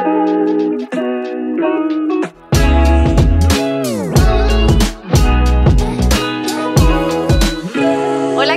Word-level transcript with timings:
Hola, 0.00 0.16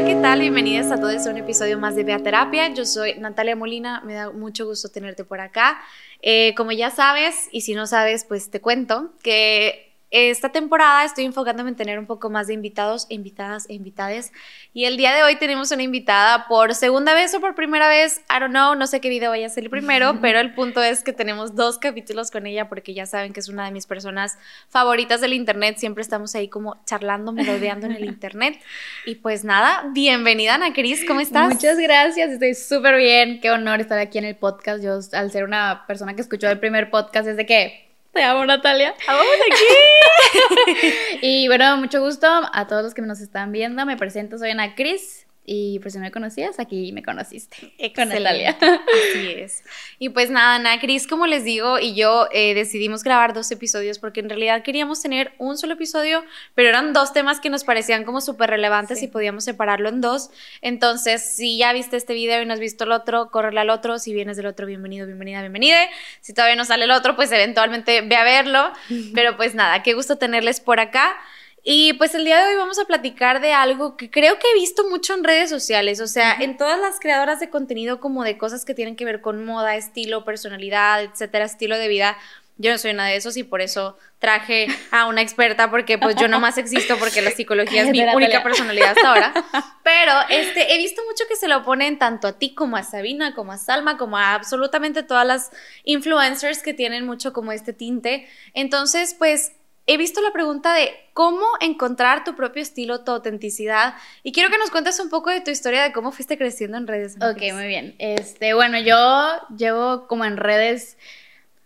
¿qué 0.05 0.17
tal? 0.21 0.39
Bienvenidas 0.39 0.89
a 0.91 1.01
todos 1.01 1.27
a 1.27 1.31
un 1.31 1.37
episodio 1.37 1.77
más 1.77 1.97
de 1.97 2.05
Beaterapia. 2.05 2.73
Yo 2.73 2.85
soy 2.85 3.15
Natalia 3.15 3.57
Molina, 3.57 3.99
me 4.05 4.13
da 4.13 4.31
mucho 4.31 4.65
gusto 4.65 4.87
tenerte 4.87 5.25
por 5.25 5.41
acá. 5.41 5.81
Eh, 6.21 6.53
como 6.55 6.71
ya 6.71 6.91
sabes, 6.91 7.49
y 7.51 7.59
si 7.61 7.73
no 7.73 7.87
sabes, 7.87 8.23
pues 8.23 8.49
te 8.49 8.61
cuento 8.61 9.11
que 9.21 9.92
esta 10.13 10.49
temporada 10.49 11.03
estoy 11.05 11.25
enfocándome 11.25 11.71
en 11.71 11.75
tener 11.75 11.97
un 11.97 12.05
poco 12.05 12.29
más 12.29 12.45
de 12.45 12.53
invitados, 12.53 13.07
invitadas 13.09 13.67
e 13.67 13.73
invitades. 13.73 14.31
Y 14.71 14.85
el 14.85 14.95
día 14.95 15.11
de 15.11 15.23
hoy 15.23 15.37
tenemos 15.37 15.71
una 15.71 15.81
invitada 15.81 16.47
por 16.47 16.75
segunda 16.75 17.15
vez 17.15 17.33
o 17.33 17.41
por 17.41 17.55
primera 17.55 17.87
vez. 17.87 18.21
I 18.29 18.39
don't 18.39 18.51
know, 18.51 18.75
no 18.75 18.85
sé 18.85 19.01
qué 19.01 19.09
video 19.09 19.31
vaya 19.31 19.47
a 19.47 19.49
ser 19.49 19.63
el 19.63 19.71
primero, 19.71 20.17
pero 20.21 20.39
el 20.39 20.53
punto 20.53 20.83
es 20.83 21.03
que 21.03 21.13
tenemos 21.13 21.55
dos 21.55 21.79
capítulos 21.79 22.29
con 22.29 22.45
ella 22.45 22.69
porque 22.69 22.93
ya 22.93 23.07
saben 23.07 23.33
que 23.33 23.39
es 23.39 23.49
una 23.49 23.65
de 23.65 23.71
mis 23.71 23.87
personas 23.87 24.37
favoritas 24.69 25.19
del 25.19 25.33
internet. 25.33 25.77
Siempre 25.79 26.03
estamos 26.03 26.35
ahí 26.35 26.47
como 26.47 26.77
charlando, 26.85 27.31
merodeando 27.31 27.87
en 27.87 27.93
el 27.93 28.05
internet. 28.05 28.59
Y 29.07 29.15
pues 29.15 29.43
nada, 29.43 29.89
bienvenida 29.93 30.53
Ana 30.53 30.73
Cris, 30.73 31.05
¿cómo 31.07 31.21
estás? 31.21 31.51
Muchas 31.51 31.79
gracias, 31.79 32.29
estoy 32.29 32.53
súper 32.53 32.97
bien. 32.97 33.41
Qué 33.41 33.49
honor 33.49 33.81
estar 33.81 33.97
aquí 33.97 34.19
en 34.19 34.25
el 34.25 34.35
podcast. 34.35 34.83
Yo, 34.83 34.99
al 35.13 35.31
ser 35.31 35.43
una 35.43 35.85
persona 35.87 36.13
que 36.13 36.21
escuchó 36.21 36.47
el 36.49 36.59
primer 36.59 36.91
podcast, 36.91 37.25
desde 37.25 37.47
que 37.47 37.82
te 38.13 38.23
amo, 38.23 38.45
Natalia. 38.45 38.95
¡Vamos 39.07 39.25
aquí! 39.51 41.19
y 41.21 41.47
bueno, 41.47 41.77
mucho 41.77 42.01
gusto 42.01 42.27
a 42.27 42.67
todos 42.67 42.83
los 42.83 42.93
que 42.93 43.01
nos 43.01 43.19
están 43.19 43.51
viendo. 43.51 43.85
Me 43.85 43.97
presento, 43.97 44.37
soy 44.37 44.51
Ana 44.51 44.75
Cris. 44.75 45.22
Y 45.45 45.79
por 45.79 45.91
si 45.91 45.97
no 45.97 46.03
me 46.03 46.11
conocías, 46.11 46.59
aquí 46.59 46.91
me 46.93 47.03
conociste. 47.03 47.73
Excelente. 47.77 48.65
Así 48.65 49.31
es. 49.35 49.63
Y 49.99 50.09
pues 50.09 50.29
nada, 50.29 50.55
Ana, 50.55 50.79
Cris, 50.79 51.05
como 51.05 51.27
les 51.27 51.43
digo, 51.43 51.79
y 51.79 51.95
yo 51.95 52.27
eh, 52.31 52.53
decidimos 52.53 53.03
grabar 53.03 53.33
dos 53.33 53.51
episodios 53.51 53.99
porque 53.99 54.21
en 54.21 54.29
realidad 54.29 54.63
queríamos 54.63 55.01
tener 55.01 55.33
un 55.39 55.57
solo 55.57 55.73
episodio, 55.73 56.23
pero 56.55 56.69
eran 56.69 56.93
dos 56.93 57.11
temas 57.11 57.41
que 57.41 57.49
nos 57.49 57.65
parecían 57.65 58.05
como 58.05 58.21
súper 58.21 58.49
relevantes 58.49 59.03
y 59.03 59.07
podíamos 59.07 59.43
separarlo 59.43 59.89
en 59.89 59.99
dos. 59.99 60.29
Entonces, 60.61 61.21
si 61.21 61.57
ya 61.57 61.73
viste 61.73 61.97
este 61.97 62.13
video 62.13 62.41
y 62.41 62.45
no 62.45 62.53
has 62.53 62.59
visto 62.61 62.85
el 62.85 62.93
otro, 62.93 63.29
córrele 63.29 63.59
al 63.59 63.69
otro. 63.69 63.99
Si 63.99 64.13
vienes 64.13 64.37
del 64.37 64.45
otro, 64.45 64.65
bienvenido, 64.65 65.05
bienvenida, 65.05 65.41
bienvenida. 65.41 65.77
Si 66.21 66.33
todavía 66.33 66.55
no 66.55 66.63
sale 66.63 66.85
el 66.85 66.91
otro, 66.91 67.17
pues 67.17 67.31
eventualmente 67.31 68.01
ve 68.01 68.15
a 68.15 68.23
verlo. 68.23 68.71
Pero 69.13 69.35
pues 69.35 69.55
nada, 69.55 69.83
qué 69.83 69.93
gusto 69.93 70.17
tenerles 70.17 70.61
por 70.61 70.79
acá. 70.79 71.17
Y 71.65 71.93
pues 71.93 72.13
el 72.13 72.25
día 72.25 72.39
de 72.43 72.51
hoy 72.51 72.55
vamos 72.57 72.77
a 72.77 72.83
platicar 72.83 73.39
de 73.39 73.53
algo 73.53 73.95
que 73.95 74.11
creo 74.11 74.37
que 74.37 74.51
he 74.51 74.53
visto 74.53 74.89
mucho 74.89 75.13
en 75.13 75.23
redes 75.23 75.49
sociales, 75.49 76.01
o 76.01 76.07
sea, 76.07 76.35
en 76.41 76.57
todas 76.57 76.77
las 76.77 76.99
creadoras 76.99 77.39
de 77.39 77.49
contenido 77.49 78.01
como 78.01 78.25
de 78.25 78.37
cosas 78.37 78.65
que 78.65 78.73
tienen 78.73 78.97
que 78.97 79.05
ver 79.05 79.21
con 79.21 79.45
moda, 79.45 79.77
estilo, 79.77 80.25
personalidad, 80.25 81.01
etcétera, 81.01 81.45
estilo 81.45 81.77
de 81.77 81.87
vida. 81.87 82.17
Yo 82.57 82.69
no 82.71 82.77
soy 82.77 82.91
una 82.91 83.07
de 83.07 83.15
esos 83.15 83.37
y 83.37 83.43
por 83.43 83.61
eso 83.61 83.97
traje 84.19 84.67
a 84.91 85.07
una 85.07 85.21
experta 85.21 85.71
porque 85.71 85.97
pues 85.97 86.17
yo 86.17 86.27
nomás 86.27 86.57
existo 86.57 86.97
porque 86.99 87.21
la 87.21 87.31
psicología 87.31 87.83
es 87.83 87.89
mi 87.89 88.01
única 88.01 88.43
personalidad 88.43 88.89
hasta 88.89 89.07
ahora. 89.07 89.33
Pero 89.83 90.11
este 90.29 90.75
he 90.75 90.77
visto 90.77 91.01
mucho 91.09 91.23
que 91.27 91.35
se 91.35 91.47
lo 91.47 91.63
ponen 91.63 91.97
tanto 91.97 92.27
a 92.27 92.37
ti 92.37 92.53
como 92.53 92.75
a 92.75 92.83
Sabina, 92.83 93.33
como 93.33 93.53
a 93.53 93.57
Salma, 93.57 93.97
como 93.97 94.17
a 94.17 94.35
absolutamente 94.35 95.01
todas 95.01 95.25
las 95.25 95.49
influencers 95.83 96.61
que 96.61 96.73
tienen 96.73 97.05
mucho 97.05 97.33
como 97.33 97.53
este 97.53 97.73
tinte. 97.73 98.27
Entonces, 98.53 99.15
pues 99.17 99.53
he 99.85 99.97
visto 99.97 100.21
la 100.21 100.31
pregunta 100.31 100.73
de 100.73 100.91
cómo 101.13 101.45
encontrar 101.59 102.23
tu 102.23 102.35
propio 102.35 102.61
estilo, 102.61 103.03
tu 103.03 103.11
autenticidad. 103.11 103.95
Y 104.23 104.31
quiero 104.31 104.49
que 104.49 104.57
nos 104.57 104.71
cuentes 104.71 104.99
un 104.99 105.09
poco 105.09 105.29
de 105.29 105.41
tu 105.41 105.51
historia 105.51 105.83
de 105.83 105.91
cómo 105.91 106.11
fuiste 106.11 106.37
creciendo 106.37 106.77
en 106.77 106.87
redes. 106.87 107.15
Ok, 107.17 107.53
muy 107.53 107.67
bien. 107.67 107.95
Este, 107.99 108.53
bueno, 108.53 108.79
yo 108.79 109.29
llevo 109.55 110.07
como 110.07 110.25
en 110.25 110.37
redes, 110.37 110.97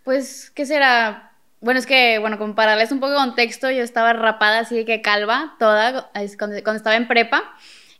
pues, 0.04 0.50
¿qué 0.50 0.66
será? 0.66 1.32
Bueno, 1.60 1.78
es 1.80 1.86
que, 1.86 2.18
bueno, 2.18 2.38
como 2.38 2.54
para 2.54 2.72
darles 2.72 2.92
un 2.92 3.00
poco 3.00 3.12
de 3.12 3.18
contexto, 3.18 3.70
yo 3.70 3.82
estaba 3.82 4.12
rapada 4.12 4.60
así 4.60 4.76
de 4.76 4.84
que 4.84 5.00
calva, 5.00 5.56
toda, 5.58 6.10
cuando, 6.38 6.56
estaba 6.56 6.96
en 6.96 7.08
prepa. 7.08 7.44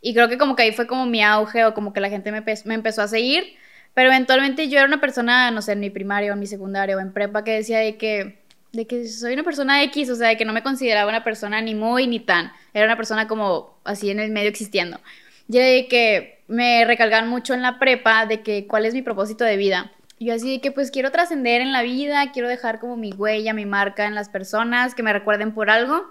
Y 0.00 0.14
creo 0.14 0.28
que 0.28 0.38
como 0.38 0.54
que 0.54 0.62
ahí 0.62 0.72
fue 0.72 0.86
como 0.86 1.06
mi 1.06 1.22
auge 1.24 1.64
o 1.64 1.74
como 1.74 1.92
que 1.92 2.00
la 2.00 2.08
gente 2.08 2.30
me, 2.30 2.44
me 2.64 2.74
empezó 2.74 3.02
a 3.02 3.08
seguir. 3.08 3.56
Pero 3.94 4.10
eventualmente 4.10 4.68
yo 4.68 4.78
era 4.78 4.86
una 4.86 5.00
persona, 5.00 5.50
no 5.50 5.60
sé, 5.60 5.72
en 5.72 5.80
mi 5.80 5.90
primario, 5.90 6.32
en 6.32 6.38
mi 6.38 6.46
secundario 6.46 7.00
en 7.00 7.12
prepa 7.12 7.42
que 7.42 7.52
decía 7.52 7.78
de 7.78 7.96
que 7.96 8.47
de 8.78 8.86
que 8.86 9.08
soy 9.08 9.34
una 9.34 9.42
persona 9.42 9.82
X, 9.82 10.08
o 10.08 10.14
sea, 10.14 10.28
de 10.28 10.36
que 10.36 10.44
no 10.44 10.52
me 10.52 10.62
consideraba 10.62 11.10
una 11.10 11.24
persona 11.24 11.60
ni 11.60 11.74
muy 11.74 12.06
ni 12.06 12.20
tan, 12.20 12.52
era 12.72 12.84
una 12.84 12.96
persona 12.96 13.26
como 13.26 13.76
así 13.82 14.08
en 14.08 14.20
el 14.20 14.30
medio 14.30 14.48
existiendo. 14.48 15.00
Y 15.48 15.58
de 15.58 15.88
que 15.88 16.42
me 16.46 16.84
recalgan 16.84 17.28
mucho 17.28 17.54
en 17.54 17.62
la 17.62 17.80
prepa 17.80 18.26
de 18.26 18.42
que 18.42 18.68
cuál 18.68 18.86
es 18.86 18.94
mi 18.94 19.02
propósito 19.02 19.44
de 19.44 19.56
vida. 19.56 19.90
Yo 20.20 20.32
así 20.32 20.52
de 20.52 20.60
que 20.60 20.70
pues 20.70 20.92
quiero 20.92 21.10
trascender 21.10 21.60
en 21.60 21.72
la 21.72 21.82
vida, 21.82 22.30
quiero 22.32 22.48
dejar 22.48 22.78
como 22.78 22.96
mi 22.96 23.12
huella, 23.12 23.52
mi 23.52 23.66
marca 23.66 24.06
en 24.06 24.14
las 24.14 24.28
personas, 24.28 24.94
que 24.94 25.02
me 25.02 25.12
recuerden 25.12 25.52
por 25.54 25.70
algo. 25.70 26.04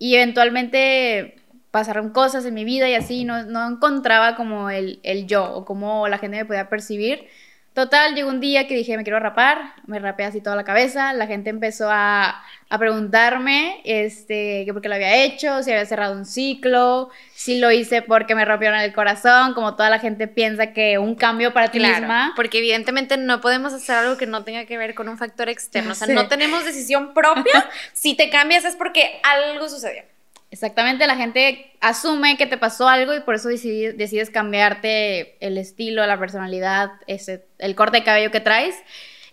Y 0.00 0.16
eventualmente 0.16 1.36
pasaron 1.70 2.10
cosas 2.10 2.44
en 2.46 2.54
mi 2.54 2.64
vida 2.64 2.88
y 2.88 2.94
así, 2.94 3.22
no, 3.22 3.44
no 3.44 3.68
encontraba 3.68 4.34
como 4.34 4.70
el, 4.70 4.98
el 5.04 5.28
yo 5.28 5.54
o 5.54 5.64
cómo 5.64 6.08
la 6.08 6.18
gente 6.18 6.38
me 6.38 6.44
podía 6.46 6.68
percibir. 6.68 7.28
Total, 7.74 8.14
llegó 8.14 8.28
un 8.28 8.40
día 8.40 8.66
que 8.66 8.74
dije, 8.74 8.98
me 8.98 9.02
quiero 9.02 9.18
rapar, 9.18 9.72
me 9.86 9.98
rapé 9.98 10.24
así 10.24 10.42
toda 10.42 10.56
la 10.56 10.64
cabeza, 10.64 11.14
la 11.14 11.26
gente 11.26 11.48
empezó 11.48 11.88
a, 11.90 12.44
a 12.68 12.78
preguntarme, 12.78 13.80
este, 13.84 14.64
que 14.66 14.72
por 14.74 14.82
qué 14.82 14.90
lo 14.90 14.96
había 14.96 15.24
hecho, 15.24 15.62
si 15.62 15.70
había 15.70 15.86
cerrado 15.86 16.12
un 16.12 16.26
ciclo, 16.26 17.08
si 17.34 17.58
lo 17.58 17.70
hice 17.70 18.02
porque 18.02 18.34
me 18.34 18.44
rompieron 18.44 18.78
el 18.78 18.92
corazón, 18.92 19.54
como 19.54 19.74
toda 19.74 19.88
la 19.88 20.00
gente 20.00 20.28
piensa 20.28 20.74
que 20.74 20.98
un 20.98 21.14
cambio 21.14 21.54
para 21.54 21.70
ti 21.70 21.80
misma. 21.80 22.34
Porque 22.36 22.58
evidentemente 22.58 23.16
no 23.16 23.40
podemos 23.40 23.72
hacer 23.72 23.96
algo 23.96 24.18
que 24.18 24.26
no 24.26 24.44
tenga 24.44 24.66
que 24.66 24.76
ver 24.76 24.94
con 24.94 25.08
un 25.08 25.16
factor 25.16 25.48
externo, 25.48 25.92
o 25.92 25.94
sea, 25.94 26.08
no 26.08 26.28
tenemos 26.28 26.66
decisión 26.66 27.14
propia, 27.14 27.70
si 27.94 28.14
te 28.14 28.28
cambias 28.28 28.66
es 28.66 28.76
porque 28.76 29.18
algo 29.22 29.66
sucedió. 29.70 30.11
Exactamente, 30.52 31.06
la 31.06 31.16
gente 31.16 31.72
asume 31.80 32.36
que 32.36 32.46
te 32.46 32.58
pasó 32.58 32.86
algo 32.86 33.14
y 33.14 33.20
por 33.20 33.34
eso 33.34 33.48
decides, 33.48 34.28
cambiarte 34.28 35.42
el 35.44 35.56
estilo, 35.56 36.06
la 36.06 36.18
personalidad, 36.18 36.90
ese, 37.06 37.46
el 37.56 37.74
corte 37.74 37.96
de 37.96 38.04
cabello 38.04 38.30
que 38.30 38.40
traes. 38.40 38.76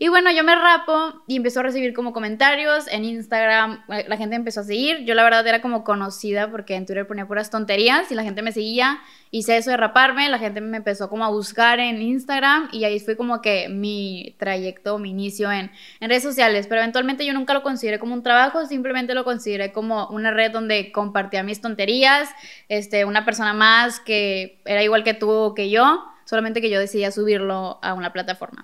Y 0.01 0.07
bueno, 0.07 0.31
yo 0.31 0.45
me 0.45 0.55
rapo 0.55 1.21
y 1.27 1.35
empezó 1.35 1.59
a 1.59 1.63
recibir 1.63 1.93
como 1.93 2.13
comentarios 2.13 2.87
en 2.87 3.03
Instagram, 3.03 3.83
la 3.89 4.15
gente 4.15 4.37
empezó 4.37 4.61
a 4.61 4.63
seguir, 4.63 5.03
yo 5.03 5.13
la 5.13 5.25
verdad 5.25 5.45
era 5.45 5.61
como 5.61 5.83
conocida 5.83 6.49
porque 6.49 6.75
en 6.75 6.85
Twitter 6.85 7.05
ponía 7.05 7.27
puras 7.27 7.49
tonterías 7.49 8.09
y 8.09 8.15
la 8.15 8.23
gente 8.23 8.41
me 8.41 8.53
seguía, 8.53 9.01
hice 9.29 9.57
eso 9.57 9.71
de 9.71 9.75
raparme, 9.75 10.29
la 10.29 10.39
gente 10.39 10.61
me 10.61 10.77
empezó 10.77 11.09
como 11.09 11.25
a 11.25 11.29
buscar 11.29 11.81
en 11.81 12.01
Instagram 12.01 12.69
y 12.71 12.85
ahí 12.85 13.01
fue 13.01 13.17
como 13.17 13.41
que 13.41 13.67
mi 13.67 14.37
trayecto, 14.39 14.99
mi 14.99 15.09
inicio 15.09 15.51
en, 15.51 15.69
en 15.99 16.09
redes 16.09 16.23
sociales, 16.23 16.67
pero 16.67 16.79
eventualmente 16.79 17.25
yo 17.25 17.33
nunca 17.33 17.53
lo 17.53 17.61
consideré 17.61 17.99
como 17.99 18.13
un 18.13 18.23
trabajo, 18.23 18.65
simplemente 18.67 19.13
lo 19.13 19.25
consideré 19.25 19.73
como 19.73 20.07
una 20.11 20.31
red 20.31 20.51
donde 20.51 20.93
compartía 20.93 21.43
mis 21.43 21.59
tonterías, 21.59 22.29
este, 22.69 23.03
una 23.03 23.25
persona 23.25 23.53
más 23.53 23.99
que 23.99 24.61
era 24.63 24.81
igual 24.81 25.03
que 25.03 25.13
tú 25.13 25.29
o 25.29 25.53
que 25.53 25.69
yo, 25.69 26.05
solamente 26.23 26.61
que 26.61 26.69
yo 26.69 26.79
decidía 26.79 27.11
subirlo 27.11 27.79
a 27.81 27.93
una 27.93 28.13
plataforma. 28.13 28.63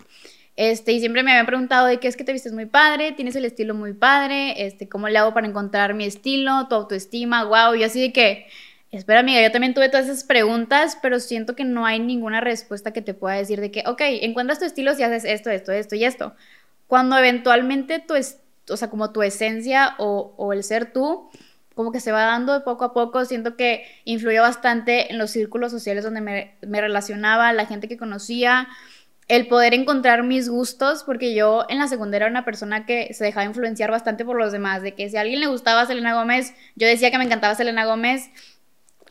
Este, 0.55 0.93
y 0.93 0.99
siempre 0.99 1.21
me 1.21 1.31
habían 1.31 1.45
preguntado 1.45 1.85
de 1.87 1.99
qué 1.99 2.07
es 2.07 2.15
que 2.15 2.23
te 2.23 2.31
vistes 2.31 2.53
muy 2.53 2.65
padre, 2.65 3.11
tienes 3.11 3.35
el 3.35 3.43
estilo 3.43 3.75
muy 3.75 3.93
padre, 3.93 4.65
este, 4.65 4.87
cómo 4.87 5.09
le 5.09 5.17
hago 5.17 5.33
para 5.33 5.47
encontrar 5.47 5.93
mi 5.93 6.05
estilo, 6.05 6.67
tu 6.69 6.75
autoestima, 6.75 7.43
wow, 7.43 7.75
y 7.75 7.83
así 7.83 7.99
de 7.99 8.13
que, 8.13 8.47
espera 8.91 9.19
amiga, 9.19 9.41
yo 9.41 9.51
también 9.51 9.73
tuve 9.73 9.89
todas 9.89 10.05
esas 10.05 10.23
preguntas, 10.23 10.97
pero 11.01 11.19
siento 11.19 11.55
que 11.57 11.65
no 11.65 11.85
hay 11.85 11.99
ninguna 11.99 12.39
respuesta 12.39 12.93
que 12.93 13.01
te 13.01 13.13
pueda 13.13 13.35
decir 13.35 13.59
de 13.59 13.69
que, 13.69 13.83
ok, 13.85 13.99
encuentras 14.21 14.59
tu 14.59 14.65
estilo 14.65 14.93
si 14.95 15.03
haces 15.03 15.25
esto, 15.25 15.49
esto, 15.49 15.73
esto 15.73 15.95
y 15.95 16.05
esto. 16.05 16.33
Cuando 16.87 17.17
eventualmente 17.17 17.99
tu, 17.99 18.13
o 18.13 18.77
sea, 18.77 18.89
como 18.89 19.11
tu 19.11 19.23
esencia 19.23 19.95
o, 19.97 20.33
o 20.37 20.53
el 20.53 20.63
ser 20.63 20.93
tú, 20.93 21.29
como 21.73 21.91
que 21.91 21.99
se 21.99 22.13
va 22.13 22.21
dando 22.23 22.53
de 22.53 22.61
poco 22.61 22.85
a 22.85 22.93
poco, 22.93 23.25
siento 23.25 23.57
que 23.57 23.83
influyó 24.05 24.41
bastante 24.41 25.11
en 25.11 25.17
los 25.17 25.31
círculos 25.31 25.71
sociales 25.71 26.05
donde 26.05 26.21
me, 26.21 26.55
me 26.61 26.79
relacionaba, 26.79 27.51
la 27.51 27.65
gente 27.65 27.89
que 27.89 27.97
conocía, 27.97 28.69
el 29.27 29.47
poder 29.47 29.73
encontrar 29.73 30.23
mis 30.23 30.49
gustos, 30.49 31.03
porque 31.03 31.33
yo 31.33 31.65
en 31.69 31.79
la 31.79 31.87
secundaria 31.87 32.25
era 32.25 32.31
una 32.31 32.45
persona 32.45 32.85
que 32.85 33.13
se 33.13 33.23
dejaba 33.23 33.45
influenciar 33.45 33.89
bastante 33.89 34.23
por 34.23 34.37
los 34.37 34.51
demás, 34.51 34.83
de 34.83 34.93
que 34.93 35.09
si 35.09 35.17
a 35.17 35.21
alguien 35.21 35.39
le 35.39 35.47
gustaba 35.47 35.85
Selena 35.85 36.13
Gómez, 36.13 36.53
yo 36.75 36.87
decía 36.87 37.09
que 37.09 37.17
me 37.17 37.23
encantaba 37.23 37.55
Selena 37.55 37.85
Gómez, 37.85 38.29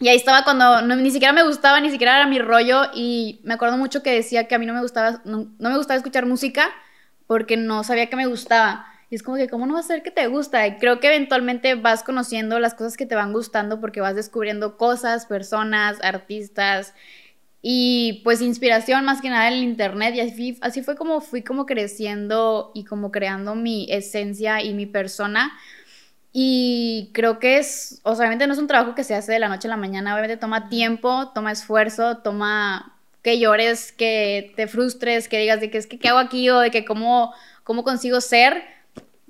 y 0.01 0.09
ahí 0.09 0.17
estaba 0.17 0.45
cuando 0.45 0.83
ni 0.83 1.11
siquiera 1.11 1.33
me 1.33 1.45
gustaba, 1.45 1.81
ni 1.81 1.91
siquiera 1.91 2.17
era 2.17 2.27
mi 2.27 2.39
rollo, 2.39 2.91
y 2.95 3.41
me 3.45 3.55
acuerdo 3.55 3.77
mucho 3.77 4.03
que 4.03 4.13
decía 4.13 4.47
que 4.47 4.55
a 4.55 4.59
mí 4.59 4.67
no 4.67 4.75
me 4.75 4.83
gustaba, 4.83 5.21
no, 5.25 5.49
me 5.59 5.77
gustaba 5.77 5.97
escuchar 5.97 6.27
música, 6.27 6.71
porque 7.27 7.57
no 7.57 7.85
sabía 7.85 8.09
que 8.09 8.17
me 8.17 8.27
gustaba. 8.27 8.87
Y 9.11 9.17
es 9.17 9.23
como 9.23 9.37
que, 9.37 9.49
¿cómo 9.49 9.67
no 9.67 9.75
va 9.75 9.81
a 9.81 9.85
ser 9.85 10.03
que 10.03 10.11
te 10.11 10.27
gusta? 10.27 10.67
Y 10.67 10.79
creo 10.79 10.99
que 10.99 11.09
eventualmente 11.09 11.75
vas 11.75 12.03
conociendo 12.03 12.59
las 12.59 12.75
cosas 12.75 12.97
que 12.97 13.07
te 13.07 13.15
van 13.15 13.33
gustando 13.33 13.81
porque 13.81 14.01
vas 14.01 14.17
descubriendo 14.17 14.77
cosas, 14.77 15.27
personas, 15.27 15.99
artistas, 16.03 16.95
y 17.67 18.21
pues 18.25 18.43
inspiración 18.43 19.07
más 19.07 19.23
que 19.23 19.31
nada 19.31 19.49
en 19.49 19.55
el 19.55 19.63
internet 19.63 20.15
y 20.15 20.21
así, 20.21 20.59
así 20.61 20.83
fue 20.83 20.97
como 20.97 21.23
fui 21.23 21.41
como 21.41 21.65
creciendo 21.65 22.73
y 22.75 22.85
como 22.85 23.11
creando 23.11 23.55
mi 23.55 23.87
esencia 23.91 24.61
y 24.61 24.75
mi 24.75 24.85
persona. 24.85 25.51
Y 26.31 27.11
creo 27.15 27.39
que 27.39 27.57
es, 27.57 28.01
o 28.03 28.15
sea, 28.15 28.25
obviamente 28.25 28.47
no 28.47 28.53
es 28.53 28.59
un 28.59 28.67
trabajo 28.67 28.95
que 28.95 29.03
se 29.03 29.15
hace 29.15 29.33
de 29.33 29.39
la 29.39 29.49
noche 29.49 29.67
a 29.67 29.71
la 29.71 29.79
mañana, 29.79 30.13
obviamente 30.13 30.37
toma 30.37 30.69
tiempo, 30.69 31.31
toma 31.35 31.53
esfuerzo, 31.53 32.19
toma 32.19 32.99
que 33.23 33.39
llores, 33.39 33.93
que 33.93 34.53
te 34.57 34.67
frustres, 34.67 35.27
que 35.27 35.39
digas 35.39 35.61
de 35.63 35.71
que 35.71 35.79
es 35.79 35.87
que 35.87 35.99
qué 35.99 36.11
hago 36.11 36.19
aquí 36.19 36.51
o 36.51 36.59
de 36.59 36.71
que 36.71 36.85
cómo, 36.85 37.33
cómo 37.63 37.83
consigo 37.83 38.21
ser, 38.21 38.63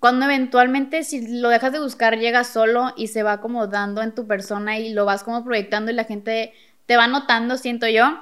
cuando 0.01 0.25
eventualmente 0.25 1.05
si 1.05 1.41
lo 1.41 1.51
dejas 1.51 1.71
de 1.71 1.79
buscar 1.79 2.19
llega 2.19 2.43
solo 2.43 2.95
y 2.97 3.07
se 3.07 3.23
va 3.23 3.35
acomodando 3.35 4.03
en 4.03 4.13
tu 4.13 4.27
persona 4.27 4.77
y 4.81 4.93
lo 4.93 5.05
vas 5.05 5.23
como 5.23 5.45
proyectando 5.45 5.93
y 5.93 5.95
la 5.95 6.03
gente 6.03 6.53
te 6.87 6.97
va 6.97 7.07
notando, 7.07 7.57
siento 7.57 7.87
yo. 7.89 8.21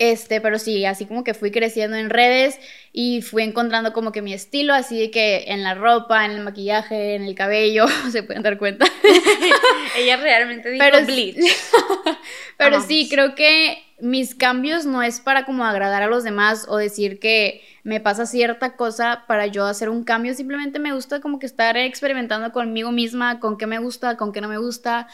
Este, 0.00 0.40
pero 0.40 0.60
sí, 0.60 0.84
así 0.84 1.06
como 1.06 1.24
que 1.24 1.34
fui 1.34 1.50
creciendo 1.50 1.96
en 1.96 2.08
redes 2.08 2.60
y 2.92 3.20
fui 3.20 3.42
encontrando 3.42 3.92
como 3.92 4.12
que 4.12 4.22
mi 4.22 4.32
estilo, 4.32 4.72
así 4.72 4.96
de 4.96 5.10
que 5.10 5.46
en 5.48 5.64
la 5.64 5.74
ropa, 5.74 6.24
en 6.24 6.30
el 6.30 6.44
maquillaje, 6.44 7.16
en 7.16 7.22
el 7.22 7.34
cabello, 7.34 7.86
se 8.12 8.22
pueden 8.22 8.44
dar 8.44 8.58
cuenta. 8.58 8.86
Ella 9.98 10.16
realmente 10.16 10.70
dijo 10.70 10.84
Pero- 10.84 11.04
bleach. 11.04 11.36
Pero 12.56 12.80
sí, 12.80 13.08
creo 13.10 13.34
que 13.34 13.78
mis 14.00 14.36
cambios 14.36 14.86
no 14.86 15.02
es 15.02 15.20
para 15.20 15.44
como 15.44 15.64
agradar 15.64 16.04
a 16.04 16.06
los 16.06 16.22
demás 16.22 16.66
o 16.68 16.76
decir 16.76 17.18
que 17.18 17.62
me 17.82 17.98
pasa 18.00 18.26
cierta 18.26 18.76
cosa 18.76 19.24
para 19.26 19.46
yo 19.46 19.64
hacer 19.64 19.88
un 19.88 20.04
cambio, 20.04 20.34
simplemente 20.34 20.78
me 20.78 20.92
gusta 20.92 21.20
como 21.20 21.38
que 21.40 21.46
estar 21.46 21.76
experimentando 21.76 22.52
conmigo 22.52 22.92
misma, 22.92 23.40
con 23.40 23.58
qué 23.58 23.66
me 23.66 23.78
gusta, 23.78 24.16
con 24.16 24.32
qué 24.32 24.40
no 24.40 24.48
me 24.48 24.58
gusta. 24.58 25.08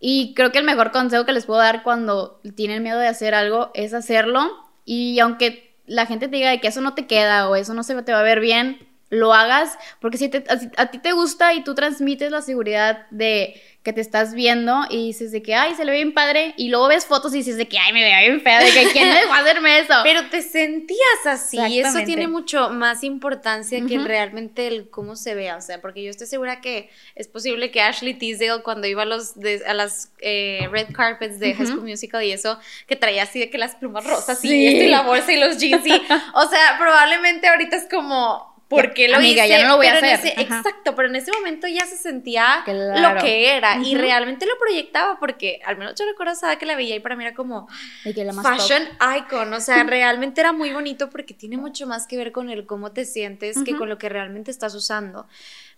Y 0.00 0.32
creo 0.34 0.50
que 0.50 0.58
el 0.58 0.64
mejor 0.64 0.90
consejo 0.90 1.26
que 1.26 1.32
les 1.32 1.46
puedo 1.46 1.60
dar 1.60 1.82
cuando 1.82 2.40
tienen 2.56 2.82
miedo 2.82 2.98
de 2.98 3.06
hacer 3.06 3.34
algo 3.34 3.70
es 3.74 3.92
hacerlo. 3.92 4.50
Y 4.86 5.20
aunque 5.20 5.76
la 5.86 6.06
gente 6.06 6.28
te 6.28 6.36
diga 6.36 6.56
que 6.58 6.68
eso 6.68 6.80
no 6.80 6.94
te 6.94 7.06
queda 7.06 7.48
o 7.48 7.54
eso 7.54 7.74
no 7.74 7.82
se 7.82 8.02
te 8.02 8.12
va 8.12 8.20
a 8.20 8.24
ver 8.24 8.40
bien, 8.40 8.89
lo 9.10 9.34
hagas, 9.34 9.76
porque 10.00 10.18
si 10.18 10.28
te- 10.28 10.44
a, 10.76 10.86
ti 10.90 10.98
te 10.98 11.12
gusta 11.12 11.52
y 11.54 11.64
tú 11.64 11.74
transmites 11.74 12.30
la 12.30 12.42
seguridad 12.42 13.06
de 13.10 13.60
que 13.82 13.94
te 13.94 14.02
estás 14.02 14.34
viendo 14.34 14.84
y 14.90 15.06
dices 15.06 15.32
de 15.32 15.42
que, 15.42 15.54
ay, 15.54 15.74
se 15.74 15.86
le 15.86 15.90
ve 15.92 15.96
bien 15.98 16.12
padre, 16.12 16.52
y 16.58 16.68
luego 16.68 16.88
ves 16.88 17.06
fotos 17.06 17.32
y 17.34 17.38
dices 17.38 17.56
de 17.56 17.66
que, 17.66 17.78
ay, 17.78 17.94
me 17.94 18.02
veo 18.02 18.20
bien 18.20 18.40
fea, 18.42 18.60
de 18.62 18.70
que, 18.70 18.88
¿quién 18.92 19.08
a 19.08 19.38
hacerme 19.38 19.78
eso? 19.80 19.94
Pero 20.04 20.28
te 20.28 20.42
sentías 20.42 21.24
así, 21.24 21.58
y 21.58 21.80
eso 21.80 21.98
tiene 22.04 22.28
mucho 22.28 22.68
más 22.70 23.02
importancia 23.02 23.80
que 23.86 23.98
realmente 23.98 24.66
el 24.66 24.90
cómo 24.90 25.16
se 25.16 25.34
vea, 25.34 25.56
o 25.56 25.60
sea, 25.62 25.80
porque 25.80 26.02
yo 26.04 26.10
estoy 26.10 26.26
segura 26.26 26.60
que 26.60 26.90
es 27.14 27.26
posible 27.26 27.70
que 27.70 27.80
Ashley 27.80 28.14
Tisdale 28.14 28.62
cuando 28.62 28.86
iba 28.86 29.02
a 29.02 29.06
los 29.06 29.40
de- 29.40 29.62
a 29.66 29.72
las 29.72 30.12
eh, 30.20 30.68
red 30.70 30.88
carpets 30.92 31.38
de 31.40 31.54
High 31.54 31.66
School. 31.66 31.80
Musical 31.80 32.22
y 32.22 32.32
eso, 32.32 32.58
que 32.86 32.94
traía 32.96 33.22
así 33.22 33.38
de 33.40 33.48
que 33.50 33.56
las 33.58 33.74
plumas 33.76 34.04
rosas 34.04 34.44
y 34.44 34.48
Sí. 34.48 34.66
esto 34.66 34.84
y 34.84 34.88
la 34.88 35.00
bolsa 35.02 35.32
y 35.32 35.40
los 35.40 35.56
jeans 35.56 35.86
y, 35.86 35.90
o 36.34 36.48
sea, 36.48 36.76
probablemente 36.78 37.48
ahorita 37.48 37.76
es 37.76 37.86
como 37.90 38.49
¿Por 38.70 38.94
qué 38.94 39.08
lo 39.08 39.16
Amiga, 39.16 39.44
hice? 39.46 39.54
ya 39.58 39.62
no 39.64 39.68
lo 39.70 39.76
voy 39.78 39.88
a 39.88 39.94
Pero 40.00 40.06
hacer. 40.14 40.28
ese- 40.32 40.40
exacto, 40.40 40.94
pero 40.94 41.08
en 41.08 41.16
ese 41.16 41.32
momento 41.32 41.66
ya 41.66 41.84
se 41.86 41.96
sentía 41.96 42.62
Claro. 42.64 43.16
lo 43.16 43.20
que 43.20 43.56
era 43.56 43.78
y 43.82 43.94
Ujú. 43.94 44.00
realmente 44.02 44.46
lo 44.46 44.56
proyectaba 44.58 45.18
porque 45.18 45.60
al 45.66 45.76
menos 45.76 45.96
yo 45.98 46.06
recuerdo 46.06 46.32
esa 46.34 46.56
que 46.56 46.66
la 46.66 46.76
veía 46.76 46.94
y 46.94 47.00
para 47.00 47.16
mí 47.16 47.24
era 47.24 47.34
como, 47.34 47.66
top. 48.04 48.42
fashion 48.42 48.82
icon, 49.18 49.52
o 49.52 49.60
sea, 49.60 49.82
realmente 49.84 50.40
era 50.40 50.52
muy 50.52 50.72
bonito 50.72 51.10
porque 51.10 51.34
tiene 51.34 51.56
mucho 51.56 51.86
más 51.88 52.06
que 52.06 52.16
ver 52.16 52.30
con 52.30 52.48
el 52.48 52.64
cómo 52.64 52.92
te 52.92 53.04
sientes 53.04 53.58
que 53.64 53.76
con 53.76 53.88
lo 53.88 53.98
que 53.98 54.08
realmente 54.08 54.52
estás 54.52 54.74
usando. 54.76 55.26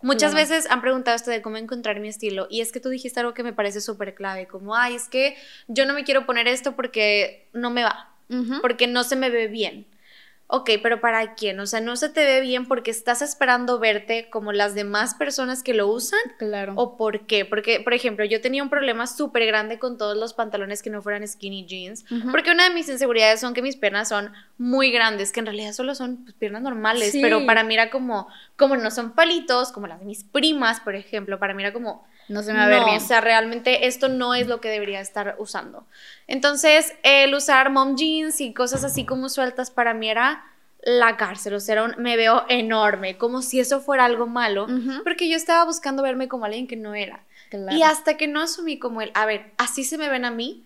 Muchas 0.02 0.32
Claro. 0.32 0.48
veces 0.48 0.70
han 0.70 0.82
preguntado 0.82 1.16
esto 1.16 1.30
de 1.30 1.40
cómo 1.40 1.56
encontrar 1.56 1.98
mi 1.98 2.08
estilo 2.08 2.46
y 2.50 2.60
es 2.60 2.72
que 2.72 2.80
tú 2.80 2.90
dijiste 2.90 3.20
algo 3.20 3.32
que 3.32 3.42
me 3.42 3.54
parece 3.54 3.80
súper 3.80 4.14
clave, 4.14 4.46
como, 4.48 4.76
ay, 4.76 4.96
es 4.96 5.08
que 5.08 5.36
yo 5.68 5.86
no 5.86 5.94
me 5.94 6.04
quiero 6.04 6.26
poner 6.26 6.46
esto 6.46 6.76
porque 6.76 7.48
no 7.54 7.70
me 7.70 7.84
va, 7.84 8.10
porque 8.60 8.86
no 8.86 9.02
se 9.04 9.16
me 9.16 9.30
ve 9.30 9.46
bien. 9.48 9.86
Ok, 10.54 10.68
pero 10.82 11.00
¿para 11.00 11.34
quién? 11.34 11.58
O 11.60 11.66
sea, 11.66 11.80
no 11.80 11.96
se 11.96 12.10
te 12.10 12.26
ve 12.26 12.42
bien 12.42 12.66
porque 12.68 12.90
estás 12.90 13.22
esperando 13.22 13.78
verte 13.78 14.28
como 14.28 14.52
las 14.52 14.74
demás 14.74 15.14
personas 15.14 15.62
que 15.62 15.72
lo 15.72 15.88
usan 15.88 16.20
Claro. 16.38 16.74
¿O 16.76 16.98
por 16.98 17.26
qué? 17.26 17.46
Porque, 17.46 17.80
por 17.80 17.94
ejemplo, 17.94 18.26
yo 18.26 18.42
tenía 18.42 18.62
un 18.62 18.68
problema 18.68 19.06
súper 19.06 19.46
grande 19.46 19.78
con 19.78 19.96
todos 19.96 20.14
los 20.14 20.34
pantalones 20.34 20.82
que 20.82 20.90
no 20.90 21.00
fueran 21.00 21.26
skinny 21.26 21.64
jeans. 21.64 22.04
Porque 22.30 22.50
una 22.50 22.68
de 22.68 22.74
mis 22.74 22.86
inseguridades 22.90 23.40
son 23.40 23.54
que 23.54 23.62
mis 23.62 23.76
piernas 23.76 24.10
son 24.10 24.30
muy 24.58 24.92
grandes, 24.92 25.32
que 25.32 25.40
en 25.40 25.46
realidad 25.46 25.72
solo 25.72 25.94
son 25.94 26.24
pues, 26.24 26.34
piernas 26.34 26.60
normales. 26.60 27.12
Sí. 27.12 27.22
Pero 27.22 27.46
para 27.46 27.64
mí 27.64 27.72
era 27.72 27.88
como, 27.90 28.28
como 28.56 28.76
no 28.76 28.90
son 28.90 29.12
palitos, 29.12 29.72
como 29.72 29.86
las 29.86 30.00
de 30.00 30.04
mis 30.04 30.24
primas, 30.24 30.80
por 30.80 30.94
ejemplo, 30.94 31.38
para 31.38 31.54
mí 31.54 31.62
era 31.62 31.72
como, 31.72 32.04
no 32.28 32.42
se 32.42 32.52
me 32.52 32.58
va 32.58 32.64
a 32.64 32.68
ver 32.68 32.80
no, 32.80 32.86
bien. 32.86 32.96
o 32.98 33.00
sea, 33.00 33.20
realmente 33.20 33.86
esto 33.86 34.08
no 34.08 34.34
es 34.34 34.46
lo 34.46 34.60
que 34.60 34.68
debería 34.68 35.00
estar 35.00 35.36
usando. 35.38 35.86
Entonces, 36.26 36.94
el 37.02 37.34
usar 37.34 37.70
mom 37.70 37.96
jeans 37.96 38.40
y 38.40 38.54
cosas 38.54 38.84
así 38.84 39.04
como 39.04 39.28
sueltas 39.28 39.70
para 39.70 39.94
mí 39.94 40.08
era 40.10 40.44
la 40.84 41.16
cárcel, 41.16 41.54
o 41.54 41.60
sea, 41.60 41.82
un- 41.84 41.94
me 41.98 42.16
veo 42.16 42.44
enorme, 42.48 43.16
como 43.16 43.40
si 43.42 43.60
eso 43.60 43.80
fuera 43.80 44.04
algo 44.04 44.26
malo, 44.26 44.66
porque 45.04 45.28
yo 45.28 45.36
estaba 45.36 45.64
buscando 45.64 46.02
verme 46.02 46.26
como 46.28 46.44
alguien 46.44 46.66
que 46.66 46.74
no 46.76 46.94
era. 46.94 47.20
Claro. 47.50 47.76
Y 47.76 47.82
hasta 47.82 48.16
que 48.16 48.26
no 48.26 48.40
asumí 48.40 48.78
como 48.78 49.00
el, 49.02 49.12
a 49.14 49.24
ver, 49.26 49.52
así 49.58 49.84
se 49.84 49.96
me 49.98 50.08
ven 50.08 50.24
a 50.24 50.30
mí 50.32 50.64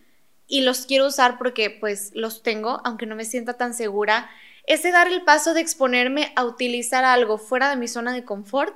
y 0.49 0.63
los 0.63 0.87
quiero 0.87 1.07
usar 1.07 1.37
porque 1.37 1.69
pues 1.71 2.13
los 2.15 2.43
tengo, 2.43 2.81
aunque 2.85 3.05
no 3.05 3.15
me 3.17 3.25
sienta 3.27 3.55
tan 3.55 3.75
segura, 3.75 4.31
ese 4.67 4.91
dar 4.91 5.09
el 5.09 5.23
paso 5.23 5.53
de 5.53 5.61
exponerme 5.61 6.33
a 6.37 6.45
utilizar 6.45 7.05
algo 7.05 7.37
fuera 7.39 7.69
de 7.69 7.77
mi 7.77 7.87
zona 7.89 8.13
de 8.15 8.25
confort 8.25 8.75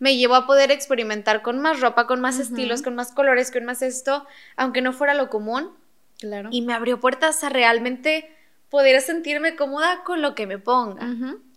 me 0.00 0.16
llevó 0.16 0.34
a 0.34 0.46
poder 0.46 0.72
experimentar 0.72 1.42
con 1.42 1.60
más 1.60 1.78
ropa, 1.80 2.06
con 2.08 2.20
más 2.20 2.38
estilos, 2.40 2.82
con 2.82 2.94
más 2.96 3.12
colores, 3.12 3.52
con 3.52 3.64
más 3.64 3.82
esto, 3.82 4.26
aunque 4.56 4.82
no 4.82 4.92
fuera 4.92 5.14
lo 5.14 5.30
común, 5.30 5.70
Claro. 6.18 6.48
y 6.52 6.62
me 6.62 6.74
abrió 6.74 6.98
puertas 7.00 7.44
a 7.44 7.48
realmente 7.50 8.30
poder 8.68 9.00
sentirme 9.00 9.56
cómoda 9.56 10.02
con 10.04 10.20
lo 10.22 10.34
que 10.34 10.46
me 10.46 10.58
ponga. 10.58 11.06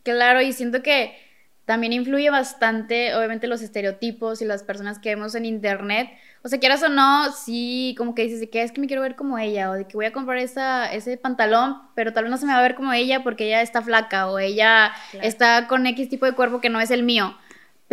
Claro, 0.03 0.41
y 0.41 0.51
siento 0.53 0.81
que 0.83 1.17
también 1.65 1.93
influye 1.93 2.29
bastante, 2.29 3.15
obviamente, 3.15 3.47
los 3.47 3.61
estereotipos 3.61 4.41
y 4.41 4.45
las 4.45 4.63
personas 4.63 4.99
que 4.99 5.09
vemos 5.09 5.33
en 5.35 5.45
internet. 5.45 6.09
O 6.43 6.49
sea, 6.49 6.59
quieras 6.59 6.83
o 6.83 6.89
no, 6.89 7.31
sí, 7.31 7.95
como 7.97 8.13
que 8.15 8.23
dices 8.23 8.41
de 8.41 8.49
que 8.49 8.63
es 8.63 8.73
que 8.73 8.81
me 8.81 8.87
quiero 8.87 9.01
ver 9.01 9.15
como 9.15 9.37
ella, 9.37 9.69
o 9.69 9.73
de 9.73 9.85
que 9.87 9.95
voy 9.95 10.05
a 10.05 10.11
comprar 10.11 10.39
esa, 10.39 10.91
ese 10.91 11.15
pantalón, 11.15 11.77
pero 11.95 12.11
tal 12.11 12.25
vez 12.25 12.31
no 12.31 12.37
se 12.37 12.45
me 12.45 12.51
va 12.51 12.59
a 12.59 12.63
ver 12.63 12.75
como 12.75 12.91
ella 12.91 13.23
porque 13.23 13.45
ella 13.45 13.61
está 13.61 13.81
flaca, 13.81 14.29
o 14.29 14.39
ella 14.39 14.91
Claro. 15.11 15.25
está 15.25 15.67
con 15.69 15.87
X 15.87 16.09
tipo 16.09 16.25
de 16.25 16.33
cuerpo 16.33 16.59
que 16.59 16.69
no 16.69 16.81
es 16.81 16.91
el 16.91 17.03
mío. 17.03 17.37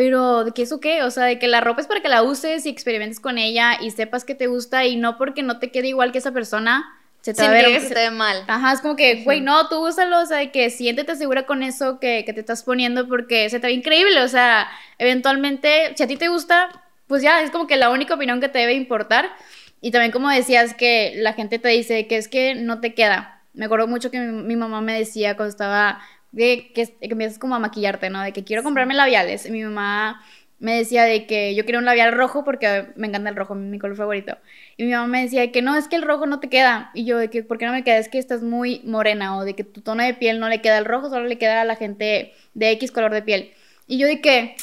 Pero, 0.01 0.45
¿de 0.45 0.53
qué 0.53 0.63
eso 0.63 0.81
qué? 0.81 1.03
O 1.03 1.11
sea, 1.11 1.25
de 1.25 1.39
que 1.39 1.47
la 1.47 1.61
ropa 1.61 1.83
es 1.83 1.87
para 1.87 2.01
que 2.01 2.09
la 2.09 2.23
uses 2.23 2.65
y 2.65 2.71
experimentes 2.71 3.21
con 3.21 3.37
ella 3.37 3.77
y 3.83 3.91
sepas 3.91 4.25
que 4.25 4.35
te 4.35 4.47
gusta 4.47 4.87
y 4.87 4.97
no 4.97 5.19
porque 5.19 5.43
no 5.43 5.59
te 5.59 5.71
quede 5.71 5.89
igual 5.89 6.11
que 6.11 6.17
esa 6.17 6.33
persona, 6.33 6.89
se 7.21 7.35
te 7.35 7.43
va 7.43 7.49
a 7.49 7.53
ver... 7.53 7.67
que 7.67 7.81
se 7.81 7.89
te 7.93 8.01
ve 8.01 8.11
mal. 8.11 8.43
Ajá, 8.47 8.73
es 8.73 8.81
como 8.81 8.97
que, 8.97 9.25
güey, 9.25 9.43
no, 9.43 9.69
tú 9.69 9.87
úsalo, 9.87 10.23
o 10.23 10.25
sea, 10.25 10.39
de 10.39 10.51
que 10.51 10.71
siéntete 10.71 11.17
segura 11.17 11.45
con 11.45 11.63
eso 11.63 12.01
que, 12.01 12.25
que 12.25 12.33
te 12.33 12.41
estás 12.41 12.63
poniendo 12.63 13.09
porque 13.09 13.51
se 13.51 13.61
te 13.61 13.67
ve 13.67 13.75
increíble, 13.75 14.23
o 14.23 14.29
sea, 14.29 14.71
eventualmente, 14.97 15.93
si 15.95 16.03
a 16.03 16.07
ti 16.07 16.17
te 16.17 16.29
gusta, 16.29 16.71
pues 17.07 17.23
ya, 17.23 17.43
es 17.43 17.51
como 17.51 17.67
que 17.67 17.77
la 17.77 17.91
única 17.91 18.15
opinión 18.15 18.41
que 18.41 18.49
te 18.49 18.61
debe 18.61 18.73
importar. 18.73 19.29
Y 19.83 19.91
también 19.91 20.13
como 20.13 20.31
decías 20.31 20.73
que 20.73 21.13
la 21.17 21.35
gente 21.35 21.59
te 21.59 21.69
dice 21.69 22.07
que 22.07 22.17
es 22.17 22.29
que 22.29 22.55
no 22.55 22.81
te 22.81 22.95
queda. 22.95 23.43
Me 23.53 23.67
acuerdo 23.67 23.87
mucho 23.87 24.11
que 24.11 24.19
mi, 24.19 24.45
mi 24.45 24.57
mamá 24.57 24.81
me 24.81 24.99
decía 24.99 25.37
cuando 25.37 25.51
estaba, 25.51 26.01
de 26.33 26.71
que, 26.75 26.87
que 26.87 26.97
empiezas 27.01 27.39
como 27.39 27.55
a 27.55 27.59
maquillarte, 27.59 28.11
¿no? 28.11 28.23
De 28.23 28.33
que 28.33 28.45
quiero 28.45 28.63
comprarme 28.63 28.95
labiales. 28.95 29.47
Y 29.47 29.51
mi 29.51 29.63
mamá 29.65 30.23
me 30.59 30.77
decía 30.77 31.05
de 31.05 31.27
que 31.27 31.55
yo 31.55 31.65
quería 31.65 31.79
un 31.79 31.87
labial 31.87 32.13
rojo 32.13 32.45
porque 32.45 32.89
me 32.97 33.07
encanta 33.09 33.31
el 33.31 33.37
rojo, 33.37 33.55
mi 33.55 33.79
color 33.79 33.97
favorito. 33.97 34.37
Y 34.77 34.85
mi 34.85 34.93
mamá 34.93 35.07
me 35.07 35.23
decía 35.23 35.51
que 35.53 35.63
no, 35.63 35.77
es 35.77 35.89
que 35.89 35.97
el 35.97 36.03
rojo 36.03 36.27
no 36.27 36.39
te 36.41 36.49
queda. 36.51 36.91
Y 36.95 37.05
yo 37.07 37.19
de 37.19 37.31
que, 37.31 37.43
¿por 37.43 37.59
qué 37.59 37.67
no 37.67 37.73
me 37.73 37.85
queda? 37.85 37.99
Es 37.99 38.09
que 38.09 38.19
estás 38.19 38.43
muy 38.43 38.83
morena 38.85 39.37
o 39.39 39.45
de 39.45 39.55
que 39.55 39.65
tu 39.65 39.81
tono 39.81 40.03
de 40.05 40.15
piel 40.15 40.39
no 40.41 40.49
le 40.49 40.61
queda 40.61 40.79
el 40.79 40.85
rojo, 40.85 41.09
solo 41.09 41.27
le 41.27 41.39
queda 41.39 41.63
a 41.63 41.65
la 41.65 41.77
gente 41.77 42.35
de 42.55 42.71
X 42.73 42.93
color 42.93 43.13
de 43.13 43.23
piel. 43.23 43.53
Y 43.87 43.99
yo 43.99 44.07
de 44.07 44.21
que, 44.21 44.57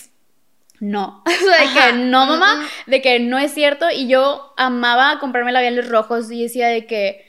no, 0.80 1.24
o 1.26 1.30
sea, 1.30 1.58
de 1.60 1.64
Ajá. 1.66 1.92
que 1.92 1.98
no, 1.98 2.26
mamá, 2.28 2.56
Mm, 2.88 2.92
de 2.92 3.02
que 3.02 3.20
no 3.20 3.40
es 3.40 3.54
cierto. 3.54 3.88
Y 3.92 4.08
yo 4.08 4.54
amaba 4.58 5.20
comprarme 5.20 5.52
labiales 5.52 5.90
rojos 5.90 6.32
y 6.32 6.44
decía 6.44 6.68
de 6.70 6.86
que 6.86 7.27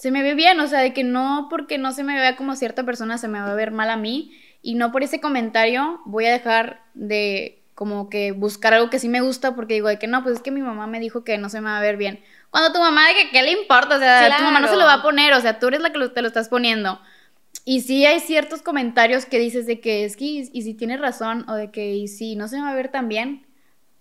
se 0.00 0.10
me 0.10 0.22
ve 0.22 0.34
bien, 0.34 0.58
o 0.60 0.66
sea, 0.66 0.80
de 0.80 0.92
que 0.94 1.04
no 1.04 1.48
porque 1.50 1.76
no 1.78 1.92
se 1.92 2.04
me 2.04 2.14
vea 2.14 2.36
como 2.36 2.56
cierta 2.56 2.84
persona 2.84 3.18
se 3.18 3.28
me 3.28 3.38
va 3.40 3.50
a 3.52 3.54
ver 3.54 3.70
mal 3.70 3.90
a 3.90 3.96
mí. 3.96 4.32
Y 4.62 4.74
no 4.74 4.92
por 4.92 5.02
ese 5.02 5.20
comentario 5.20 6.00
voy 6.06 6.26
a 6.26 6.32
dejar 6.32 6.82
de 6.94 7.62
como 7.74 8.10
que 8.10 8.32
buscar 8.32 8.74
algo 8.74 8.90
que 8.90 8.98
sí 8.98 9.08
me 9.08 9.20
gusta 9.20 9.54
porque 9.54 9.74
digo 9.74 9.88
de 9.88 9.98
que 9.98 10.06
no, 10.06 10.22
pues 10.22 10.36
es 10.36 10.42
que 10.42 10.50
mi 10.50 10.60
mamá 10.62 10.86
me 10.86 11.00
dijo 11.00 11.24
que 11.24 11.38
no 11.38 11.48
se 11.50 11.60
me 11.60 11.70
va 11.70 11.78
a 11.78 11.82
ver 11.82 11.96
bien. 11.98 12.20
Cuando 12.50 12.72
tu 12.72 12.78
mamá 12.78 13.08
de 13.08 13.14
que 13.14 13.30
qué 13.30 13.42
le 13.42 13.52
importa, 13.52 13.96
o 13.96 13.98
sea, 13.98 14.36
tu 14.36 14.42
mamá 14.42 14.60
no 14.60 14.68
se 14.68 14.76
lo 14.76 14.84
va 14.84 14.94
a 14.94 14.96
Claro. 14.96 15.02
poner, 15.02 15.32
o 15.34 15.40
sea, 15.40 15.58
tú 15.58 15.68
eres 15.68 15.80
la 15.80 15.90
que 15.92 15.98
lo- 15.98 16.12
te 16.12 16.22
lo 16.22 16.28
estás 16.28 16.48
poniendo. 16.48 17.00
Y 17.64 17.82
sí 17.82 18.06
hay 18.06 18.20
ciertos 18.20 18.62
comentarios 18.62 19.26
que 19.26 19.38
dices 19.38 19.66
de 19.66 19.80
que 19.80 20.04
es 20.04 20.16
que 20.16 20.24
y, 20.24 20.50
y 20.52 20.62
si 20.62 20.74
tienes 20.74 21.00
razón 21.00 21.44
o 21.48 21.54
de 21.54 21.70
que 21.70 21.94
y 21.94 22.08
si 22.08 22.36
no 22.36 22.48
se 22.48 22.56
me 22.56 22.62
va 22.62 22.70
a 22.70 22.74
ver 22.74 22.90
tan 22.90 23.08
bien, 23.08 23.46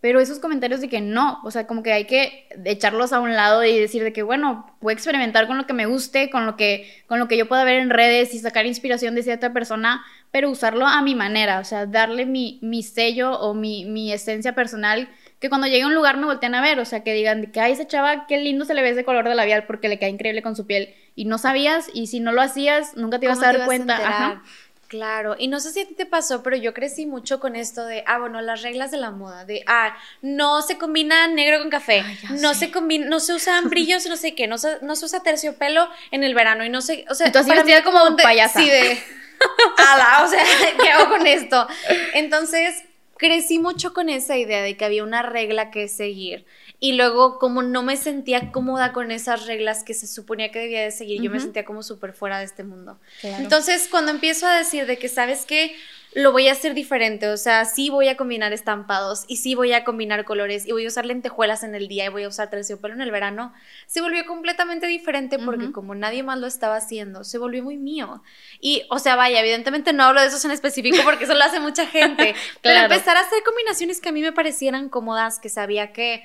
pero 0.01 0.19
esos 0.19 0.39
comentarios 0.39 0.81
de 0.81 0.89
que 0.89 1.01
no, 1.01 1.39
o 1.43 1.51
sea, 1.51 1.67
como 1.67 1.83
que 1.83 1.91
hay 1.91 2.05
que 2.05 2.47
echarlos 2.65 3.11
a 3.11 3.19
un 3.19 3.35
lado 3.35 3.63
y 3.63 3.77
decir 3.77 4.03
de 4.03 4.13
que 4.13 4.23
bueno, 4.23 4.65
voy 4.79 4.91
a 4.91 4.93
experimentar 4.93 5.47
con 5.47 5.57
lo 5.57 5.65
que 5.65 5.73
me 5.73 5.85
guste, 5.85 6.29
con 6.29 6.45
lo 6.45 6.55
que 6.55 6.89
con 7.07 7.19
lo 7.19 7.27
que 7.27 7.37
yo 7.37 7.47
pueda 7.47 7.63
ver 7.63 7.79
en 7.79 7.89
redes 7.89 8.33
y 8.33 8.39
sacar 8.39 8.65
inspiración 8.65 9.15
de 9.15 9.23
cierta 9.23 9.51
persona, 9.51 10.03
pero 10.31 10.49
usarlo 10.49 10.87
a 10.87 11.01
mi 11.01 11.15
manera, 11.15 11.59
o 11.59 11.65
sea, 11.65 11.85
darle 11.85 12.25
mi, 12.25 12.59
mi 12.61 12.83
sello 12.83 13.39
o 13.39 13.53
mi, 13.53 13.85
mi 13.85 14.11
esencia 14.13 14.55
personal 14.55 15.09
que 15.39 15.47
cuando 15.47 15.67
llegue 15.67 15.83
a 15.83 15.87
un 15.87 15.95
lugar 15.95 16.17
me 16.17 16.25
voltean 16.25 16.53
a 16.53 16.61
ver, 16.61 16.79
o 16.79 16.85
sea, 16.85 17.03
que 17.03 17.13
digan 17.13 17.41
de 17.41 17.51
que, 17.51 17.61
ay, 17.61 17.71
esa 17.71 17.87
chava, 17.87 18.27
qué 18.27 18.37
lindo 18.39 18.65
se 18.65 18.73
le 18.73 18.81
ve 18.81 18.89
ese 18.89 19.05
color 19.05 19.27
de 19.27 19.35
labial 19.35 19.65
porque 19.65 19.87
le 19.87 19.97
queda 19.97 20.09
increíble 20.09 20.41
con 20.41 20.55
su 20.55 20.67
piel. 20.67 20.93
Y 21.15 21.25
no 21.25 21.37
sabías, 21.37 21.89
y 21.93 22.07
si 22.07 22.19
no 22.19 22.33
lo 22.33 22.41
hacías, 22.41 22.95
nunca 22.97 23.19
te 23.19 23.25
ibas 23.25 23.37
¿Cómo 23.37 23.45
a 23.45 23.47
dar 23.47 23.55
ibas 23.55 23.67
cuenta. 23.67 23.95
Ajá. 23.95 24.43
Claro, 24.89 25.35
y 25.37 25.49
no 25.49 25.59
sé 25.59 25.71
si 25.71 25.81
a 25.81 25.87
ti 25.87 25.93
te 25.93 26.07
pasó, 26.07 26.41
pero 26.41 26.55
yo 26.55 26.73
crecí 26.73 27.05
mucho 27.05 27.39
con 27.39 27.55
esto 27.55 27.85
de, 27.85 28.03
ah, 28.07 28.17
bueno, 28.17 28.41
las 28.41 28.63
reglas 28.63 28.89
de 28.89 28.97
la 28.97 29.11
moda, 29.11 29.45
de, 29.45 29.63
ah, 29.67 29.95
no 30.23 30.63
se 30.63 30.79
combina 30.79 31.27
negro 31.27 31.59
con 31.59 31.69
café, 31.69 32.03
no 32.41 32.55
se 32.55 32.71
combina, 32.71 33.05
no 33.05 33.19
se 33.19 33.33
usan 33.33 33.69
brillos, 33.69 34.07
no 34.07 34.17
sé 34.17 34.33
qué, 34.33 34.47
no 34.47 34.57
se, 34.57 34.79
no 34.81 34.95
se 34.95 35.05
usa 35.05 35.21
terciopelo 35.21 35.87
en 36.09 36.23
el 36.23 36.33
verano 36.33 36.65
y 36.65 36.69
no 36.69 36.81
sé, 36.81 37.05
o 37.07 37.13
sea, 37.13 37.27
así 37.27 37.51
vestida 37.51 37.83
como 37.83 38.03
un 38.03 38.15
payasa. 38.15 38.59
Sí, 38.59 38.67
de, 38.67 38.97
ala, 39.77 40.23
o 40.23 40.27
sea, 40.27 40.43
¿qué 40.81 40.89
hago 40.89 41.09
con 41.09 41.27
esto? 41.27 41.67
Entonces, 42.15 42.83
crecí 43.17 43.59
mucho 43.59 43.93
con 43.93 44.09
esa 44.09 44.37
idea 44.37 44.63
de 44.63 44.75
que 44.75 44.85
había 44.85 45.03
una 45.03 45.21
regla 45.21 45.69
que 45.69 45.87
seguir. 45.87 46.47
Y 46.79 46.93
luego, 46.93 47.39
como 47.39 47.61
no 47.61 47.83
me 47.83 47.97
sentía 47.97 48.51
cómoda 48.51 48.93
con 48.93 49.11
esas 49.11 49.45
reglas 49.45 49.83
que 49.83 49.93
se 49.93 50.07
suponía 50.07 50.51
que 50.51 50.59
debía 50.59 50.81
de 50.81 50.91
seguir, 50.91 51.21
yo 51.21 51.29
me 51.29 51.39
sentía 51.39 51.65
como 51.65 51.83
súper 51.83 52.13
fuera 52.13 52.39
de 52.39 52.45
este 52.45 52.63
mundo. 52.63 52.99
Entonces, 53.21 53.87
cuando 53.89 54.11
empiezo 54.11 54.47
a 54.47 54.57
decir 54.57 54.85
de 54.85 54.97
que, 54.97 55.09
¿sabes 55.09 55.45
qué? 55.45 55.75
lo 56.13 56.31
voy 56.31 56.47
a 56.47 56.53
hacer 56.53 56.73
diferente, 56.73 57.27
o 57.29 57.37
sea, 57.37 57.65
sí 57.65 57.89
voy 57.91 58.07
a 58.07 58.17
combinar 58.17 58.51
estampados 58.51 59.25
y 59.27 59.37
sí 59.37 59.53
voy 59.53 59.73
a 59.73 59.83
combinar 59.83 60.25
colores 60.25 60.65
y 60.65 60.71
voy 60.71 60.85
a 60.85 60.87
usar 60.87 61.05
lentejuelas 61.05 61.63
en 61.63 61.75
el 61.75 61.87
día 61.87 62.05
y 62.05 62.09
voy 62.09 62.23
a 62.23 62.27
usar 62.27 62.49
terciopelo 62.49 62.95
en 62.95 63.01
el 63.01 63.11
verano, 63.11 63.53
se 63.85 64.01
volvió 64.01 64.25
completamente 64.25 64.87
diferente 64.87 65.37
porque 65.37 65.71
como 65.71 65.93
nadie 65.93 66.23
más 66.23 66.39
lo 66.39 66.47
estaba 66.47 66.77
haciendo, 66.77 67.23
se 67.23 67.37
volvió 67.37 67.63
muy 67.63 67.77
mío. 67.77 68.23
Y, 68.59 68.83
o 68.89 68.97
sea, 68.97 69.15
vaya, 69.15 69.39
evidentemente 69.39 69.93
no 69.93 70.03
hablo 70.03 70.21
de 70.21 70.27
eso 70.27 70.47
en 70.47 70.51
específico 70.51 70.97
porque 71.03 71.25
eso 71.25 71.35
lo 71.35 71.43
hace 71.43 71.59
mucha 71.59 71.85
gente, 71.85 72.33
pero 72.61 72.79
empezar 72.79 73.15
a 73.15 73.21
hacer 73.21 73.43
combinaciones 73.43 74.01
que 74.01 74.09
a 74.09 74.11
mí 74.11 74.21
me 74.21 74.33
parecieran 74.33 74.89
cómodas, 74.89 75.39
que 75.39 75.49
sabía 75.49 75.93
que 75.93 76.23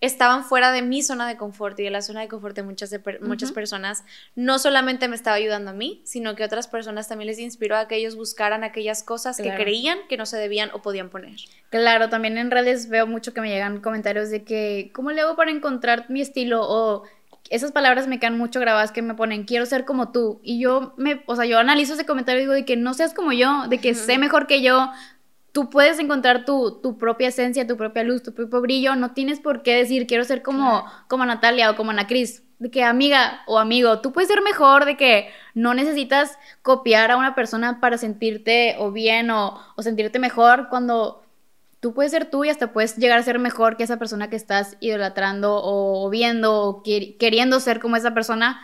estaban 0.00 0.44
fuera 0.44 0.72
de 0.72 0.82
mi 0.82 1.02
zona 1.02 1.28
de 1.28 1.36
confort 1.36 1.78
y 1.78 1.84
de 1.84 1.90
la 1.90 2.00
zona 2.00 2.20
de 2.20 2.28
confort 2.28 2.56
de 2.56 2.62
muchas, 2.62 2.94
muchas 3.20 3.52
personas, 3.52 4.04
no 4.34 4.58
solamente 4.58 5.08
me 5.08 5.16
estaba 5.16 5.36
ayudando 5.36 5.70
a 5.70 5.74
mí, 5.74 6.00
sino 6.04 6.34
que 6.34 6.44
otras 6.44 6.68
personas 6.68 7.08
también 7.08 7.26
les 7.26 7.38
inspiró 7.38 7.76
a 7.76 7.86
que 7.86 7.96
ellos 7.96 8.16
buscaran 8.16 8.64
aquellas 8.64 9.02
cosas 9.02 9.36
que 9.36 9.54
creían 9.54 9.98
que 10.08 10.16
no 10.16 10.24
se 10.24 10.38
debían 10.38 10.70
o 10.72 10.80
podían 10.80 11.10
poner. 11.10 11.36
Claro, 11.68 12.08
también 12.08 12.38
en 12.38 12.50
redes 12.50 12.88
veo 12.88 13.06
mucho 13.06 13.34
que 13.34 13.40
me 13.40 13.50
llegan 13.50 13.80
comentarios 13.80 14.30
de 14.30 14.42
que, 14.42 14.90
¿cómo 14.94 15.10
le 15.10 15.20
hago 15.20 15.36
para 15.36 15.50
encontrar 15.50 16.06
mi 16.08 16.22
estilo? 16.22 16.62
O 16.62 17.04
esas 17.50 17.72
palabras 17.72 18.06
me 18.06 18.18
quedan 18.18 18.38
mucho 18.38 18.60
grabadas 18.60 18.92
que 18.92 19.02
me 19.02 19.14
ponen, 19.14 19.44
quiero 19.44 19.66
ser 19.66 19.84
como 19.84 20.12
tú. 20.12 20.40
Y 20.42 20.60
yo 20.60 20.94
me, 20.96 21.22
o 21.26 21.36
sea, 21.36 21.44
yo 21.44 21.58
analizo 21.58 21.94
ese 21.94 22.06
comentario 22.06 22.40
y 22.40 22.44
digo 22.44 22.54
de 22.54 22.64
que 22.64 22.76
no 22.76 22.94
seas 22.94 23.12
como 23.12 23.32
yo, 23.32 23.66
de 23.68 23.78
que 23.78 23.94
sé 23.94 24.18
mejor 24.18 24.46
que 24.46 24.62
yo, 24.62 24.90
tú 25.52 25.70
puedes 25.70 25.98
encontrar 25.98 26.44
tu, 26.44 26.80
tu, 26.80 26.98
propia 26.98 27.28
esencia, 27.28 27.66
tu 27.66 27.76
propia 27.76 28.04
luz, 28.04 28.22
tu 28.22 28.32
propio 28.32 28.60
brillo. 28.60 28.96
No 28.96 29.12
tienes 29.12 29.40
por 29.40 29.62
qué 29.62 29.74
decir, 29.74 30.06
quiero 30.06 30.24
ser 30.24 30.42
como, 30.42 30.84
como 31.08 31.24
Natalia 31.24 31.70
o 31.70 31.76
como 31.76 31.90
Ana 31.90 32.06
Cris. 32.06 32.42
De 32.58 32.70
que 32.70 32.84
amiga 32.84 33.40
o 33.46 33.58
amigo, 33.58 34.00
tú 34.00 34.12
puedes 34.12 34.28
ser 34.28 34.42
mejor, 34.42 34.84
de 34.84 34.96
que 34.96 35.30
no 35.54 35.72
necesitas 35.72 36.38
copiar 36.62 37.10
a 37.10 37.16
una 37.16 37.34
persona 37.34 37.80
para 37.80 37.96
sentirte 37.96 38.76
o 38.78 38.92
bien 38.92 39.30
o, 39.30 39.58
o 39.76 39.82
sentirte 39.82 40.18
mejor 40.18 40.68
cuando 40.68 41.22
tú 41.80 41.94
puedes 41.94 42.12
ser 42.12 42.26
tú 42.26 42.44
y 42.44 42.50
hasta 42.50 42.72
puedes 42.72 42.96
llegar 42.96 43.18
a 43.18 43.22
ser 43.22 43.38
mejor 43.38 43.78
que 43.78 43.84
esa 43.84 43.98
persona 43.98 44.28
que 44.28 44.36
estás 44.36 44.76
idolatrando 44.80 45.58
o 45.62 46.10
viendo 46.10 46.62
o 46.62 46.82
queriendo 46.82 47.60
ser 47.60 47.80
como 47.80 47.96
esa 47.96 48.12
persona 48.12 48.60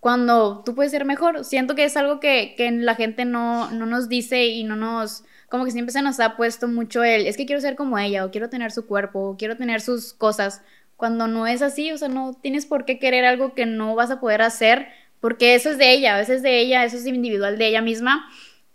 cuando 0.00 0.62
tú 0.64 0.74
puedes 0.74 0.90
ser 0.90 1.04
mejor. 1.04 1.44
Siento 1.44 1.76
que 1.76 1.84
es 1.84 1.96
algo 1.96 2.18
que, 2.18 2.54
que 2.56 2.70
la 2.72 2.96
gente 2.96 3.24
no, 3.24 3.70
no 3.70 3.86
nos 3.86 4.08
dice 4.08 4.46
y 4.46 4.64
no 4.64 4.74
nos 4.74 5.24
como 5.48 5.64
que 5.64 5.70
siempre 5.70 5.92
se 5.92 6.02
nos 6.02 6.20
ha 6.20 6.36
puesto 6.36 6.68
mucho 6.68 7.04
el, 7.04 7.26
es 7.26 7.36
que 7.36 7.46
quiero 7.46 7.60
ser 7.60 7.76
como 7.76 7.98
ella, 7.98 8.24
o 8.24 8.30
quiero 8.30 8.48
tener 8.48 8.72
su 8.72 8.86
cuerpo, 8.86 9.20
o 9.20 9.36
quiero 9.36 9.56
tener 9.56 9.80
sus 9.80 10.12
cosas, 10.12 10.62
cuando 10.96 11.28
no 11.28 11.46
es 11.46 11.62
así, 11.62 11.92
o 11.92 11.98
sea, 11.98 12.08
no 12.08 12.34
tienes 12.40 12.66
por 12.66 12.84
qué 12.84 12.98
querer 12.98 13.24
algo 13.24 13.54
que 13.54 13.66
no 13.66 13.94
vas 13.94 14.10
a 14.10 14.20
poder 14.20 14.42
hacer, 14.42 14.88
porque 15.20 15.54
eso 15.54 15.70
es 15.70 15.78
de 15.78 15.92
ella, 15.92 16.14
a 16.14 16.18
veces 16.18 16.42
de 16.42 16.58
ella, 16.58 16.84
eso 16.84 16.96
es 16.96 17.06
individual 17.06 17.58
de 17.58 17.68
ella 17.68 17.82
misma, 17.82 18.26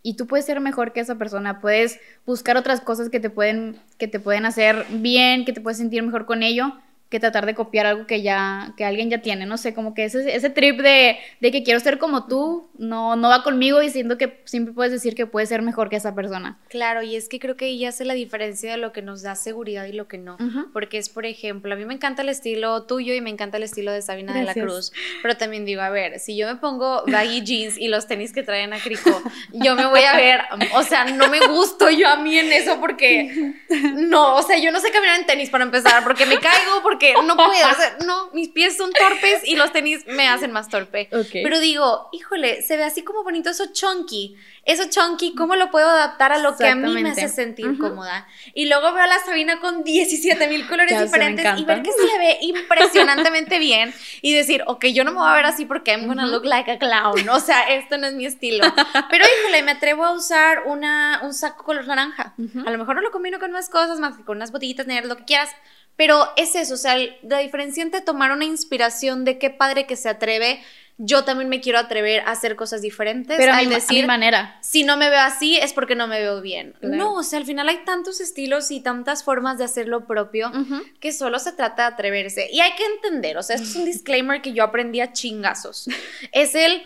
y 0.03 0.15
tú 0.15 0.27
puedes 0.27 0.45
ser 0.45 0.59
mejor 0.59 0.93
que 0.93 0.99
esa 0.99 1.17
persona, 1.17 1.59
puedes 1.59 1.99
buscar 2.25 2.57
otras 2.57 2.81
cosas 2.81 3.09
que 3.09 3.19
te 3.19 3.29
pueden, 3.29 3.79
que 3.97 4.07
te 4.07 4.19
pueden 4.19 4.45
hacer 4.45 4.85
bien, 4.89 5.45
que 5.45 5.53
te 5.53 5.61
puedes 5.61 5.77
sentir 5.77 6.03
mejor 6.03 6.25
con 6.25 6.43
ello, 6.43 6.73
que 7.11 7.19
tratar 7.19 7.45
de 7.45 7.53
copiar 7.53 7.85
algo 7.85 8.07
que 8.07 8.21
ya, 8.21 8.73
que 8.77 8.85
alguien 8.85 9.09
ya 9.09 9.21
tiene, 9.21 9.45
no 9.45 9.57
sé, 9.57 9.73
como 9.73 9.93
que 9.93 10.05
ese, 10.05 10.33
ese 10.33 10.49
trip 10.49 10.79
de, 10.79 11.17
de 11.41 11.51
que 11.51 11.61
quiero 11.61 11.81
ser 11.81 11.97
como 11.97 12.25
tú, 12.25 12.69
no, 12.77 13.17
no 13.17 13.27
va 13.27 13.43
conmigo 13.43 13.81
diciendo 13.81 14.17
que 14.17 14.41
siempre 14.45 14.73
puedes 14.73 14.93
decir 14.93 15.13
que 15.13 15.25
puedes 15.25 15.49
ser 15.49 15.61
mejor 15.61 15.89
que 15.89 15.97
esa 15.97 16.15
persona. 16.15 16.57
Claro, 16.69 17.03
y 17.03 17.17
es 17.17 17.27
que 17.27 17.39
creo 17.39 17.57
que 17.57 17.67
ella 17.67 17.89
hace 17.89 18.05
la 18.05 18.13
diferencia 18.13 18.71
de 18.71 18.77
lo 18.77 18.93
que 18.93 19.01
nos 19.01 19.21
da 19.23 19.35
seguridad 19.35 19.85
y 19.87 19.91
lo 19.91 20.07
que 20.07 20.17
no, 20.17 20.37
porque 20.71 20.97
es, 20.97 21.09
por 21.09 21.25
ejemplo, 21.25 21.73
a 21.73 21.77
mí 21.77 21.83
me 21.83 21.93
encanta 21.93 22.21
el 22.21 22.29
estilo 22.29 22.83
tuyo 22.83 23.13
y 23.13 23.19
me 23.19 23.29
encanta 23.29 23.57
el 23.57 23.63
estilo 23.63 23.91
de 23.91 24.01
Sabina 24.01 24.33
de 24.33 24.43
la 24.43 24.53
Cruz, 24.53 24.93
pero 25.21 25.35
también 25.35 25.65
digo, 25.65 25.81
a 25.81 25.89
ver, 25.89 26.17
si 26.21 26.37
yo 26.37 26.47
me 26.47 26.55
pongo 26.55 27.03
baggy 27.07 27.41
jeans 27.41 27.77
y 27.77 27.89
los 27.89 28.07
tenis 28.07 28.31
que 28.31 28.43
traen 28.43 28.71
a 28.71 28.79
Crico, 28.79 29.21
yo 29.51 29.75
me 29.75 29.85
voy 29.85 30.03
a 30.03 30.15
ver, 30.15 30.43
o 30.75 30.83
sea, 30.83 31.03
no 31.03 31.27
me 31.27 31.45
gusto 31.47 31.89
yo 31.89 32.07
a 32.07 32.15
mí 32.15 32.39
en 32.39 32.53
eso 32.53 32.79
porque, 32.79 33.53
no, 33.95 34.37
o 34.37 34.43
sea, 34.43 34.57
yo 34.59 34.71
no 34.71 34.79
sé 34.79 34.91
caminar 34.91 35.19
en 35.19 35.25
tenis 35.25 35.49
para 35.49 35.65
empezar, 35.65 36.05
porque 36.05 36.25
me 36.25 36.39
caigo, 36.39 36.81
porque 36.81 37.00
no 37.25 37.36
puedo 37.36 37.65
hacer, 37.65 38.05
no, 38.05 38.29
mis 38.34 38.50
pies 38.50 38.77
son 38.77 38.91
torpes 38.93 39.41
y 39.46 39.55
los 39.55 39.72
tenis 39.72 40.05
me 40.08 40.27
hacen 40.27 40.51
más 40.51 40.70
torpe. 40.70 41.10
Pero 41.31 41.60
digo, 41.60 42.10
híjole, 42.12 42.62
se 42.62 42.77
ve 42.77 42.84
así 42.84 43.03
como 43.03 43.24
bonito 43.24 43.50
eso 43.50 43.65
chunky. 43.72 44.36
Eso 44.63 44.84
chunky, 44.89 45.34
¿cómo 45.34 45.55
lo 45.55 45.72
puedo 45.72 45.89
adaptar 45.89 46.31
a 46.31 46.38
lo 46.38 46.55
que 46.55 46.67
a 46.67 46.75
mí 46.75 47.01
me 47.01 47.10
hace 47.10 47.29
sentir 47.29 47.77
cómoda? 47.79 48.27
Y 48.53 48.67
luego 48.67 48.93
veo 48.93 49.03
a 49.03 49.08
la 49.08 49.20
Sabina 49.20 49.60
con 49.60 49.84
17 49.84 50.48
mil 50.48 50.67
colores 50.67 51.01
diferentes 51.01 51.46
y 51.58 51.65
ver 51.65 51.81
que 51.81 51.91
se 51.91 52.05
le 52.05 52.17
ve 52.20 52.38
impresionantemente 52.41 53.58
bien 53.58 53.93
y 54.22 54.34
decir, 54.34 54.63
ok, 54.67 54.86
yo 54.88 55.03
no 55.03 55.12
me 55.12 55.20
voy 55.20 55.29
a 55.29 55.34
ver 55.34 55.46
así 55.46 55.65
porque 55.65 55.91
I'm 55.91 56.08
gonna 56.08 56.27
look 56.27 56.46
like 56.46 56.70
a 56.70 56.77
clown. 56.77 57.27
O 57.29 57.39
sea, 57.39 57.63
esto 57.70 57.98
no 57.98 58.08
es 58.08 58.13
mi 58.13 58.25
estilo. 58.25 58.65
Pero 59.10 59.25
híjole, 59.25 59.63
me 59.63 59.72
atrevo 59.72 60.05
a 60.05 60.12
usar 60.12 60.63
una, 60.67 61.22
un 61.24 61.34
saco 61.34 61.63
color 61.63 61.88
naranja. 61.88 62.36
A 62.65 62.70
lo 62.70 62.77
mejor 62.77 62.96
no 62.96 63.01
lo 63.01 63.12
combino 63.12 63.39
con 63.39 63.51
más 63.51 63.70
cosas, 63.70 64.00
más 64.00 64.17
que 64.17 64.24
con 64.24 64.38
unas 64.38 64.51
botitas 64.51 64.86
negras, 64.86 65.08
lo 65.08 65.17
que 65.17 65.25
quieras 65.25 65.50
pero 65.95 66.27
es 66.36 66.55
eso, 66.55 66.74
o 66.74 66.77
sea, 66.77 66.95
la 67.21 67.39
diferencia 67.39 67.83
entre 67.83 68.01
tomar 68.01 68.31
una 68.31 68.45
inspiración 68.45 69.24
de 69.25 69.38
qué 69.38 69.50
padre 69.50 69.86
que 69.86 69.95
se 69.95 70.10
atreve, 70.10 70.62
yo 71.03 71.24
también 71.24 71.50
me 71.50 71.62
quiero 71.62 71.79
atrever 71.79 72.21
a 72.21 72.31
hacer 72.31 72.55
cosas 72.55 72.81
diferentes. 72.81 73.38
Pero 73.38 73.53
a 73.53 73.62
decir, 73.63 74.05
manera. 74.05 74.57
Si 74.62 74.83
no 74.83 74.98
me 74.98 75.10
veo 75.10 75.21
así 75.21 75.57
es 75.57 75.74
porque 75.74 75.95
no 75.95 76.07
me 76.07 76.19
veo 76.19 76.41
bien. 76.41 76.75
No, 76.81 77.15
o 77.15 77.24
sea, 77.24 77.39
al 77.39 77.45
final 77.45 77.69
hay 77.69 77.83
tantos 77.86 78.21
estilos 78.21 78.69
y 78.71 78.81
tantas 78.81 79.24
formas 79.24 79.57
de 79.57 79.63
hacer 79.63 79.88
lo 79.88 80.05
propio 80.05 80.51
que 81.00 81.12
solo 81.12 81.39
se 81.39 81.53
trata 81.53 81.83
de 81.83 81.93
atreverse. 81.93 82.50
Y 82.51 82.60
hay 82.60 82.74
que 82.74 82.86
entender, 82.86 83.38
o 83.38 83.43
sea, 83.43 83.55
esto 83.55 83.67
es 83.67 83.75
un 83.75 83.86
disclaimer 83.86 84.41
que 84.41 84.53
yo 84.53 84.63
aprendí 84.63 85.01
a 85.01 85.12
chingazos. 85.12 85.89
es 86.31 86.55
el 86.55 86.83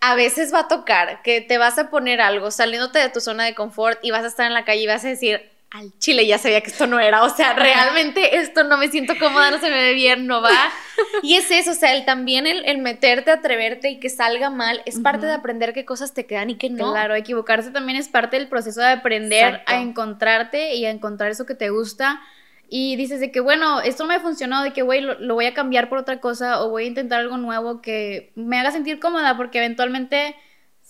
a 0.00 0.14
veces 0.14 0.54
va 0.54 0.60
a 0.60 0.68
tocar 0.68 1.22
que 1.22 1.40
te 1.40 1.58
vas 1.58 1.78
a 1.78 1.90
poner 1.90 2.20
algo 2.20 2.50
saliéndote 2.50 3.00
de 3.00 3.08
tu 3.08 3.20
zona 3.20 3.44
de 3.44 3.54
confort 3.54 3.98
y 4.02 4.12
vas 4.12 4.24
a 4.24 4.28
estar 4.28 4.46
en 4.46 4.54
la 4.54 4.64
calle 4.64 4.82
y 4.82 4.86
vas 4.86 5.04
a 5.04 5.08
decir, 5.08 5.50
al 5.70 5.92
chile 5.98 6.26
ya 6.26 6.38
sabía 6.38 6.62
que 6.62 6.70
esto 6.70 6.86
no 6.86 6.98
era, 6.98 7.22
o 7.22 7.28
sea, 7.28 7.52
realmente 7.52 8.38
esto 8.38 8.64
no 8.64 8.78
me 8.78 8.88
siento 8.88 9.14
cómoda, 9.18 9.50
no 9.50 9.58
se 9.58 9.68
me 9.68 9.76
ve 9.76 9.92
bien, 9.92 10.26
no 10.26 10.40
va. 10.40 10.50
Y 11.22 11.36
es 11.36 11.50
eso, 11.50 11.72
o 11.72 11.74
sea, 11.74 11.94
el, 11.94 12.04
también 12.04 12.46
el, 12.46 12.78
meterte, 12.78 13.30
atreverte 13.30 13.90
y 13.90 14.00
que 14.00 14.08
salga 14.10 14.50
mal 14.50 14.82
es 14.84 14.98
parte 14.98 15.26
de 15.26 15.32
aprender 15.32 15.72
qué 15.72 15.84
cosas 15.84 16.12
te 16.12 16.26
quedan 16.26 16.50
y 16.50 16.56
qué 16.56 16.70
no. 16.70 16.92
Claro, 16.92 17.14
equivocarse 17.14 17.70
también 17.70 17.98
es 17.98 18.08
parte 18.08 18.36
del 18.36 18.48
proceso 18.48 18.80
de 18.80 18.88
aprender 18.88 19.62
a 19.66 19.80
encontrarte 19.80 20.74
y 20.74 20.86
a 20.86 20.90
encontrar 20.90 21.30
eso 21.30 21.46
que 21.46 21.54
te 21.54 21.70
gusta. 21.70 22.20
Y 22.68 22.96
dices 22.96 23.20
de 23.20 23.30
que, 23.30 23.40
bueno, 23.40 23.80
esto 23.80 24.04
no 24.04 24.12
me 24.12 24.20
funcionó, 24.20 24.62
de 24.62 24.72
que, 24.72 24.82
güey, 24.82 25.00
lo, 25.00 25.18
lo 25.20 25.34
voy 25.34 25.46
a 25.46 25.54
cambiar 25.54 25.88
por 25.88 25.98
otra 25.98 26.20
cosa 26.20 26.62
o 26.62 26.70
voy 26.70 26.84
a 26.84 26.88
intentar 26.88 27.20
algo 27.20 27.36
nuevo 27.36 27.80
que 27.80 28.32
me 28.34 28.58
haga 28.58 28.72
sentir 28.72 28.98
cómoda 28.98 29.36
porque 29.36 29.58
eventualmente 29.58 30.34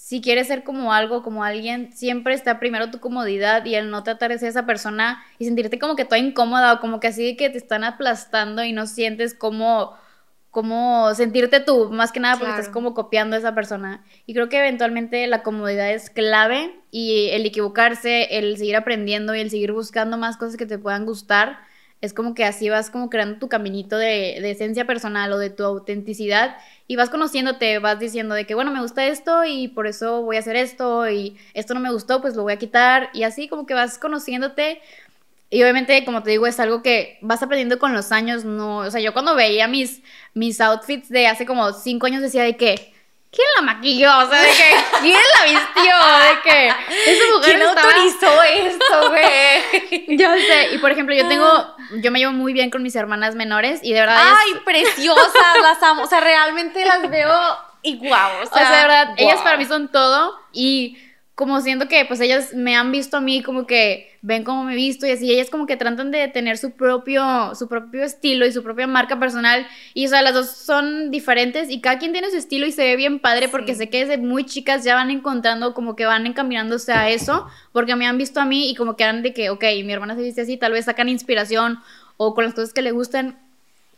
si 0.08 0.22
quieres 0.22 0.46
ser 0.46 0.64
como 0.64 0.94
algo, 0.94 1.22
como 1.22 1.44
alguien, 1.44 1.92
siempre 1.92 2.32
está 2.32 2.58
primero 2.58 2.90
tu 2.90 2.98
comodidad 2.98 3.66
y 3.66 3.74
el 3.74 3.90
no 3.90 4.04
tratar 4.04 4.30
de 4.30 4.38
ser 4.38 4.48
esa 4.48 4.64
persona 4.64 5.22
y 5.38 5.44
sentirte 5.44 5.78
como 5.78 5.96
que 5.96 6.06
toda 6.06 6.16
incómoda 6.16 6.72
o 6.72 6.80
como 6.80 6.98
que 6.98 7.08
así 7.08 7.22
de 7.22 7.36
que 7.36 7.50
te 7.50 7.58
están 7.58 7.84
aplastando 7.84 8.64
y 8.64 8.72
no 8.72 8.86
sientes 8.86 9.34
como, 9.34 9.92
como 10.50 11.14
sentirte 11.14 11.60
tú, 11.60 11.90
más 11.90 12.10
que 12.10 12.20
nada 12.20 12.38
porque 12.38 12.52
estás 12.52 12.70
como 12.70 12.94
copiando 12.94 13.36
a 13.36 13.38
esa 13.38 13.54
persona. 13.54 14.02
Y 14.24 14.32
creo 14.32 14.48
que 14.48 14.60
eventualmente 14.60 15.26
la 15.26 15.42
comodidad 15.42 15.92
es 15.92 16.08
clave 16.08 16.74
y 16.90 17.28
el 17.32 17.44
equivocarse, 17.44 18.38
el 18.38 18.56
seguir 18.56 18.76
aprendiendo 18.76 19.34
y 19.34 19.40
el 19.40 19.50
seguir 19.50 19.72
buscando 19.72 20.16
más 20.16 20.38
cosas 20.38 20.56
que 20.56 20.64
te 20.64 20.78
puedan 20.78 21.04
gustar 21.04 21.58
es 22.00 22.12
como 22.12 22.34
que 22.34 22.44
así 22.44 22.68
vas 22.68 22.90
como 22.90 23.10
creando 23.10 23.38
tu 23.38 23.48
caminito 23.48 23.98
de, 23.98 24.38
de, 24.40 24.50
esencia 24.50 24.86
personal 24.86 25.32
o 25.32 25.38
de 25.38 25.50
tu 25.50 25.64
autenticidad 25.64 26.56
y 26.86 26.96
vas 26.96 27.10
conociéndote, 27.10 27.78
vas 27.80 27.98
diciendo 27.98 28.34
de 28.34 28.46
que, 28.46 28.54
bueno, 28.54 28.70
me 28.70 28.80
gusta 28.80 29.06
esto 29.06 29.44
y 29.44 29.68
por 29.68 29.86
eso 29.86 30.22
voy 30.22 30.36
a 30.36 30.40
hacer 30.40 30.56
esto 30.56 31.08
y 31.08 31.36
esto 31.54 31.74
no 31.74 31.80
me 31.80 31.92
gustó, 31.92 32.20
pues 32.20 32.36
lo 32.36 32.44
voy 32.44 32.52
a 32.52 32.58
quitar 32.58 33.10
y 33.12 33.24
así 33.24 33.48
como 33.48 33.66
que 33.66 33.74
vas 33.74 33.98
conociéndote. 33.98 34.80
Y 35.50 35.62
obviamente, 35.62 36.04
como 36.04 36.22
te 36.22 36.30
digo, 36.30 36.46
es 36.46 36.60
algo 36.60 36.82
que 36.82 37.18
vas 37.22 37.42
aprendiendo 37.42 37.78
con 37.78 37.94
los 37.94 38.12
años, 38.12 38.44
no, 38.44 38.78
o 38.78 38.90
sea, 38.90 39.00
yo 39.00 39.14
cuando 39.14 39.34
veía 39.34 39.66
mis, 39.66 40.02
mis 40.34 40.60
outfits 40.60 41.08
de 41.08 41.26
hace 41.26 41.46
como 41.46 41.72
cinco 41.72 42.06
años 42.06 42.20
decía 42.22 42.42
de 42.42 42.56
que, 42.56 42.92
¿Quién 43.30 43.46
la 43.56 43.62
maquilló? 43.62 44.18
O 44.18 44.30
sea, 44.30 44.40
de 44.40 44.48
que, 44.48 44.74
¿quién 45.00 45.18
la 45.36 45.44
vistió? 45.44 45.94
De 46.22 46.40
que, 46.42 46.66
esa 46.66 47.36
mujer 47.36 47.56
¿Quién 47.56 47.62
autorizó 47.62 48.42
esto, 48.42 49.10
güey? 49.10 50.16
yo 50.16 50.32
sé, 50.34 50.74
y 50.74 50.78
por 50.78 50.90
ejemplo, 50.90 51.14
yo 51.14 51.28
tengo, 51.28 51.76
yo 52.02 52.10
me 52.10 52.20
llevo 52.20 52.32
muy 52.32 52.54
bien 52.54 52.70
con 52.70 52.82
mis 52.82 52.96
hermanas 52.96 53.34
menores 53.34 53.80
y 53.82 53.92
de 53.92 54.00
verdad 54.00 54.18
¡Ay, 54.18 54.54
preciosas! 54.64 55.62
Las 55.62 55.82
amo, 55.82 56.02
o 56.02 56.06
sea, 56.06 56.20
realmente 56.20 56.84
las 56.86 57.08
veo 57.10 57.38
y 57.82 57.98
guau, 57.98 58.42
o 58.42 58.46
sea, 58.46 58.70
de 58.70 58.76
verdad, 58.76 59.14
ellas 59.18 59.40
para 59.42 59.58
mí 59.58 59.66
son 59.66 59.88
todo 59.88 60.38
y 60.52 60.98
como 61.34 61.60
siento 61.60 61.86
que 61.86 62.04
pues 62.06 62.20
ellas 62.20 62.54
me 62.54 62.76
han 62.76 62.90
visto 62.90 63.18
a 63.18 63.20
mí 63.20 63.42
como 63.42 63.66
que 63.66 64.07
ven 64.22 64.44
cómo 64.44 64.64
me 64.64 64.74
visto 64.74 65.06
y 65.06 65.10
así. 65.10 65.30
Ellas 65.30 65.50
como 65.50 65.66
que 65.66 65.76
tratan 65.76 66.10
de 66.10 66.28
tener 66.28 66.58
su 66.58 66.72
propio 66.72 67.54
su 67.54 67.68
propio 67.68 68.04
estilo 68.04 68.46
y 68.46 68.52
su 68.52 68.62
propia 68.62 68.86
marca 68.86 69.18
personal. 69.18 69.66
Y 69.94 70.06
o 70.06 70.08
sea 70.08 70.22
las 70.22 70.34
dos 70.34 70.50
son 70.50 71.10
diferentes 71.10 71.70
y 71.70 71.80
cada 71.80 71.98
quien 71.98 72.12
tiene 72.12 72.30
su 72.30 72.36
estilo 72.36 72.66
y 72.66 72.72
se 72.72 72.82
ve 72.82 72.96
bien 72.96 73.20
padre 73.20 73.48
porque 73.48 73.74
sé 73.74 73.88
que 73.88 74.04
desde 74.04 74.18
muy 74.18 74.44
chicas 74.44 74.84
ya 74.84 74.94
van 74.94 75.10
encontrando 75.10 75.74
como 75.74 75.96
que 75.96 76.06
van 76.06 76.26
encaminándose 76.26 76.92
a 76.92 77.08
eso 77.08 77.46
porque 77.72 77.96
me 77.96 78.06
han 78.06 78.18
visto 78.18 78.40
a 78.40 78.44
mí 78.44 78.70
y 78.70 78.74
como 78.74 78.96
que 78.96 79.04
han 79.04 79.22
de 79.22 79.32
que 79.32 79.50
ok 79.50 79.64
mi 79.84 79.92
hermana 79.92 80.14
se 80.14 80.22
viste 80.22 80.42
así 80.42 80.56
tal 80.56 80.72
vez 80.72 80.86
sacan 80.86 81.08
inspiración 81.08 81.80
o 82.16 82.34
con 82.34 82.44
las 82.44 82.54
cosas 82.54 82.72
que 82.72 82.82
le 82.82 82.90
gustan 82.90 83.38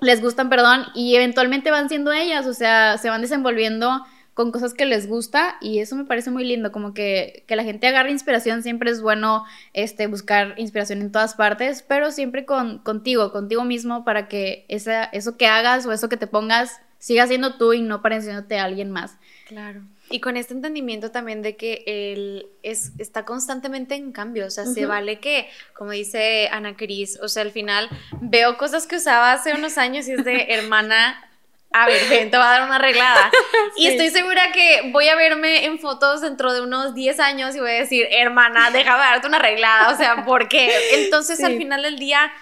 les 0.01 0.21
gustan 0.21 0.49
perdón 0.49 0.87
y 0.95 1.17
eventualmente 1.17 1.71
van 1.71 1.89
siendo 1.89 2.13
ellas 2.13 2.47
o 2.47 2.55
sea 2.55 2.99
se 2.99 3.11
van 3.11 3.21
desenvolviendo 3.21 4.05
con 4.35 4.53
cosas 4.53 4.75
que 4.75 4.87
les 4.87 5.07
gusta 5.07 5.57
y 5.61 5.81
eso 5.81 5.97
me 5.97 6.05
parece 6.05 6.31
muy 6.31 6.45
lindo, 6.45 6.73
como 6.73 6.95
que, 6.95 7.45
que 7.47 7.57
la 7.57 7.65
gente 7.65 7.87
agarre 7.87 8.11
inspiración, 8.11 8.63
siempre 8.63 8.91
es 8.91 9.03
bueno 9.03 9.45
este, 9.73 10.07
buscar 10.07 10.55
inspiración 10.59 11.01
en 11.03 11.13
todas 11.13 11.35
partes, 11.35 11.83
pero 11.83 12.11
siempre 12.11 12.45
con, 12.45 12.79
contigo, 12.79 13.33
contigo 13.33 13.65
mismo, 13.65 14.05
para 14.05 14.29
que 14.29 14.65
esa, 14.69 15.05
eso 15.05 15.37
que 15.37 15.47
hagas 15.47 15.87
o 15.87 15.93
eso 15.93 16.09
que 16.09 16.17
te 16.17 16.27
pongas 16.27 16.81
siga 16.99 17.27
siendo 17.27 17.57
tú 17.57 17.73
y 17.73 17.81
no 17.81 18.03
pareciéndote 18.03 18.59
a 18.59 18.65
alguien 18.65 18.91
más. 18.91 19.17
Claro. 19.49 19.83
Y 20.11 20.21
con 20.21 20.37
este 20.37 20.55
entendimiento 20.55 21.11
también 21.11 21.41
de 21.41 21.57
que 21.57 21.85
él 21.87 22.47
es, 22.63 22.93
está 22.99 23.25
constantemente 23.25 23.95
en 23.95 24.11
cambio, 24.11 24.47
o 24.47 24.51
sea, 24.51 24.67
se 24.67 24.85
vale 24.85 25.21
que, 25.21 25.49
como 25.73 25.93
dice 25.93 26.49
Ana 26.51 26.77
Cris, 26.77 27.19
o 27.23 27.29
sea, 27.29 27.43
al 27.43 27.53
final 27.53 27.89
veo 28.21 28.59
cosas 28.59 28.89
que 28.89 28.97
usaba 28.97 29.33
hace 29.33 29.55
unos 29.55 29.79
años 29.79 30.09
y 30.09 30.13
es 30.13 30.25
de 30.25 30.47
hermana, 30.49 31.30
a 31.73 31.87
ver, 31.87 32.09
ven, 32.09 32.31
te 32.31 32.37
va 32.37 32.49
a 32.49 32.59
dar 32.59 32.67
una 32.67 32.77
arreglada. 32.77 33.31
Y 33.77 33.87
estoy 33.87 34.11
segura 34.11 34.51
que 34.53 34.91
voy 34.93 35.09
a 35.09 35.15
verme 35.15 35.65
en 35.65 35.79
fotos 35.79 36.21
dentro 36.21 36.53
de 36.53 36.61
unos 36.61 36.95
10 36.95 37.21
años 37.21 37.55
y 37.55 37.61
voy 37.61 37.71
a 37.71 37.75
decir, 37.75 38.09
hermana, 38.11 38.71
déjame 38.71 38.99
darte 38.99 39.29
una 39.29 39.37
arreglada. 39.37 39.93
O 39.93 39.97
sea, 39.97 40.25
¿por 40.25 40.49
qué? 40.49 40.71
Entonces, 40.95 41.43
al 41.43 41.57
final 41.57 41.83
del 41.83 41.99
día, 41.99 42.33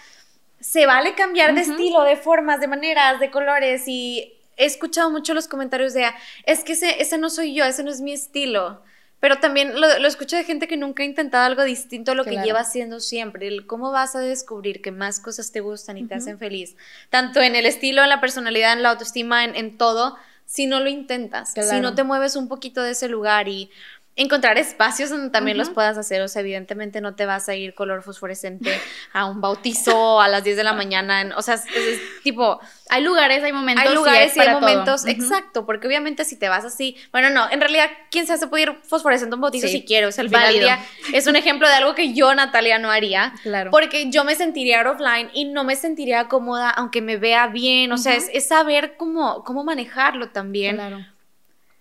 se 0.61 0.87
vale 0.87 1.15
cambiar 1.15 1.55
de 1.55 1.61
estilo, 1.61 2.03
de 2.05 2.17
formas, 2.17 2.61
de 2.61 2.67
maneras, 2.67 3.21
de 3.21 3.31
colores. 3.31 3.85
Y 3.87 4.35
he 4.57 4.65
escuchado 4.65 5.11
mucho 5.11 5.35
los 5.35 5.47
comentarios 5.47 5.93
de, 5.93 6.11
es 6.45 6.65
que 6.65 6.73
ese, 6.73 7.01
ese 7.01 7.19
no 7.19 7.29
soy 7.29 7.55
yo, 7.55 7.65
ese 7.65 7.85
no 7.85 7.91
es 7.91 8.01
mi 8.01 8.13
estilo. 8.13 8.83
Pero 9.21 9.39
también 9.39 9.81
lo, 9.81 9.87
escucho 10.07 10.37
de 10.37 10.45
gente 10.45 10.69
que 10.69 10.77
nunca 10.77 11.03
ha 11.03 11.07
intentado 11.07 11.45
algo 11.45 11.65
distinto 11.65 12.13
a 12.13 12.15
lo 12.15 12.25
que 12.25 12.37
lleva 12.37 12.61
haciendo 12.61 13.01
siempre. 13.01 13.49
El 13.49 13.67
cómo 13.67 13.91
vas 13.91 14.15
a 14.15 14.21
descubrir 14.21 14.81
que 14.81 14.93
más 14.93 15.19
cosas 15.19 15.51
te 15.51 15.61
gustan 15.61 15.99
y 15.99 16.05
te 16.07 16.15
hacen 16.15 16.39
feliz. 16.39 16.77
Tanto 17.11 17.41
en 17.41 17.57
el 17.57 17.67
estilo, 17.67 18.03
en 18.03 18.11
la 18.11 18.21
personalidad, 18.21 18.73
en 18.75 18.83
la 18.83 18.91
autoestima, 18.91 19.45
en, 19.45 19.57
en 19.57 19.77
todo, 19.77 20.17
si 20.49 20.67
no 20.67 20.81
lo 20.81 20.89
intentas. 20.89 21.53
Si 21.53 21.81
no 21.81 21.95
te 21.95 22.05
mueves 22.05 22.37
un 22.37 22.49
poquito 22.49 22.83
de 22.83 22.93
ese 22.93 23.09
lugar 23.09 23.49
y 23.49 23.71
encontrar 24.19 24.59
espacios 24.59 25.11
donde 25.11 25.31
también 25.31 25.57
los 25.57 25.71
puedas 25.71 25.97
hacer. 25.97 26.21
O 26.23 26.29
sea, 26.29 26.41
evidentemente 26.41 27.01
no 27.01 27.15
te 27.15 27.25
vas 27.25 27.49
a 27.49 27.55
ir 27.55 27.75
color 27.75 28.03
fosforescente 28.03 28.79
a 29.13 29.27
un 29.27 29.41
bautizo 29.41 30.21
a 30.21 30.27
las 30.27 30.43
10 30.43 30.57
de 30.57 30.65
la 30.65 30.73
mañana. 30.73 31.35
o 31.37 31.43
sea, 31.43 31.55
es, 31.55 32.01
tipo. 32.23 32.61
Hay 32.91 33.03
lugares, 33.05 33.45
hay 33.45 33.53
momentos. 33.53 33.87
Hay 33.87 33.95
lugares 33.95 34.37
y 34.37 34.41
hay, 34.41 34.55
momentos. 34.55 35.07
Exacto, 35.07 35.65
porque 35.65 35.87
obviamente 35.87 36.25
si 36.25 36.37
te 36.37 36.49
vas 36.49 36.65
así. 36.65 36.97
Bueno, 37.13 37.31
no, 37.31 37.49
en 37.51 37.61
realidad, 37.61 37.89
¿quién 38.11 38.27
se 38.27 38.33
hace 38.33 38.49
puede 38.49 38.65
ir 38.65 38.79
fosforescente 38.83 39.35
a 39.35 39.37
un 39.37 39.41
bautizo 39.41 39.69
si 39.69 39.85
quiere? 39.85 40.07
O 40.07 40.13
sea, 40.13 40.23
al 40.23 40.29
final 40.29 40.53
del 40.53 40.63
día 40.63 40.81
es 41.15 41.27
un 41.29 41.37
ejemplo 41.37 41.69
de 41.69 41.75
algo 41.75 41.95
que 41.95 42.13
yo, 42.13 42.35
Natalia, 42.35 42.79
no 42.79 42.91
haría. 42.91 43.33
Claro. 43.43 43.71
Porque 43.71 44.11
yo 44.11 44.25
me 44.25 44.35
sentiría 44.35 44.83
offline 44.91 45.31
y 45.33 45.45
no 45.45 45.63
me 45.63 45.77
sentiría 45.77 46.27
cómoda, 46.27 46.71
aunque 46.71 47.03
me 47.03 47.19
vea 47.19 47.47
bien. 47.47 47.93
O 47.93 47.99
sea, 47.99 48.17
es, 48.17 48.29
es, 48.33 48.49
saber 48.49 48.97
cómo, 48.97 49.45
cómo 49.45 49.63
manejarlo 49.63 50.31
también. 50.31 50.77
Claro. 50.77 51.07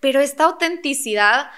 Pero 0.00 0.20
esta 0.20 0.44
autenticidad 0.44 1.50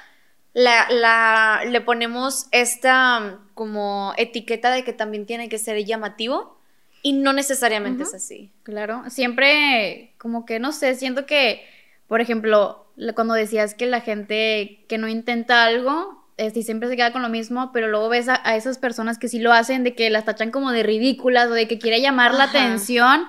la, 0.53 1.63
le 1.67 1.81
ponemos 1.81 2.47
esta 2.51 3.21
mm, 3.21 3.51
como 3.55 4.15
etiqueta 4.17 4.71
de 4.71 4.85
que 4.85 4.93
también 4.93 5.27
tiene 5.27 5.49
que 5.49 5.59
ser 5.59 5.85
llamativo 5.85 6.59
y 7.03 7.13
no 7.13 7.33
necesariamente 7.33 8.03
es 8.03 8.15
así. 8.15 8.51
Claro, 8.63 9.05
siempre 9.09 10.13
como 10.19 10.45
que 10.45 10.59
no 10.59 10.73
sé, 10.73 10.95
siento 10.95 11.25
que, 11.25 11.65
por 12.09 12.21
ejemplo, 12.21 12.87
cuando 13.15 13.35
decías 13.35 13.75
que 13.75 13.87
la 13.87 14.01
gente 14.01 14.85
que 14.89 14.99
no 14.99 15.09
intenta 15.09 15.65
algo, 15.65 16.25
este, 16.37 16.63
siempre 16.63 16.89
se 16.89 16.97
queda 16.97 17.13
con 17.13 17.23
lo 17.23 17.29
mismo, 17.29 17.71
pero 17.73 17.89
luego 17.89 18.09
ves 18.09 18.29
a, 18.29 18.57
esas 18.57 18.79
personas 18.79 19.19
que 19.19 19.29
sí 19.29 19.39
lo 19.39 19.53
hacen, 19.53 19.85
de 19.85 19.95
que 19.95 20.11
las 20.11 20.25
tachan 20.25 20.51
como 20.51 20.73
de 20.73 20.83
ridículas 20.83 21.49
o 21.49 21.55
de 21.55 21.69
que 21.69 21.79
quiere 21.79 22.01
llamar 22.01 22.35
la 22.35 22.45
atención 22.45 23.27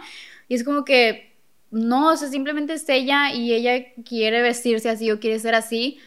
y 0.48 0.56
es 0.56 0.64
como 0.66 0.84
que 0.84 1.32
no, 1.72 2.10
o 2.10 2.18
sea, 2.18 2.28
simplemente 2.28 2.74
es 2.74 2.88
ella 2.90 3.34
y 3.34 3.54
ella 3.54 3.86
quiere 4.04 4.42
vestirse 4.42 4.90
así 4.90 5.10
o 5.12 5.20
quiere 5.22 5.40
ser 5.40 5.56
así 5.56 6.00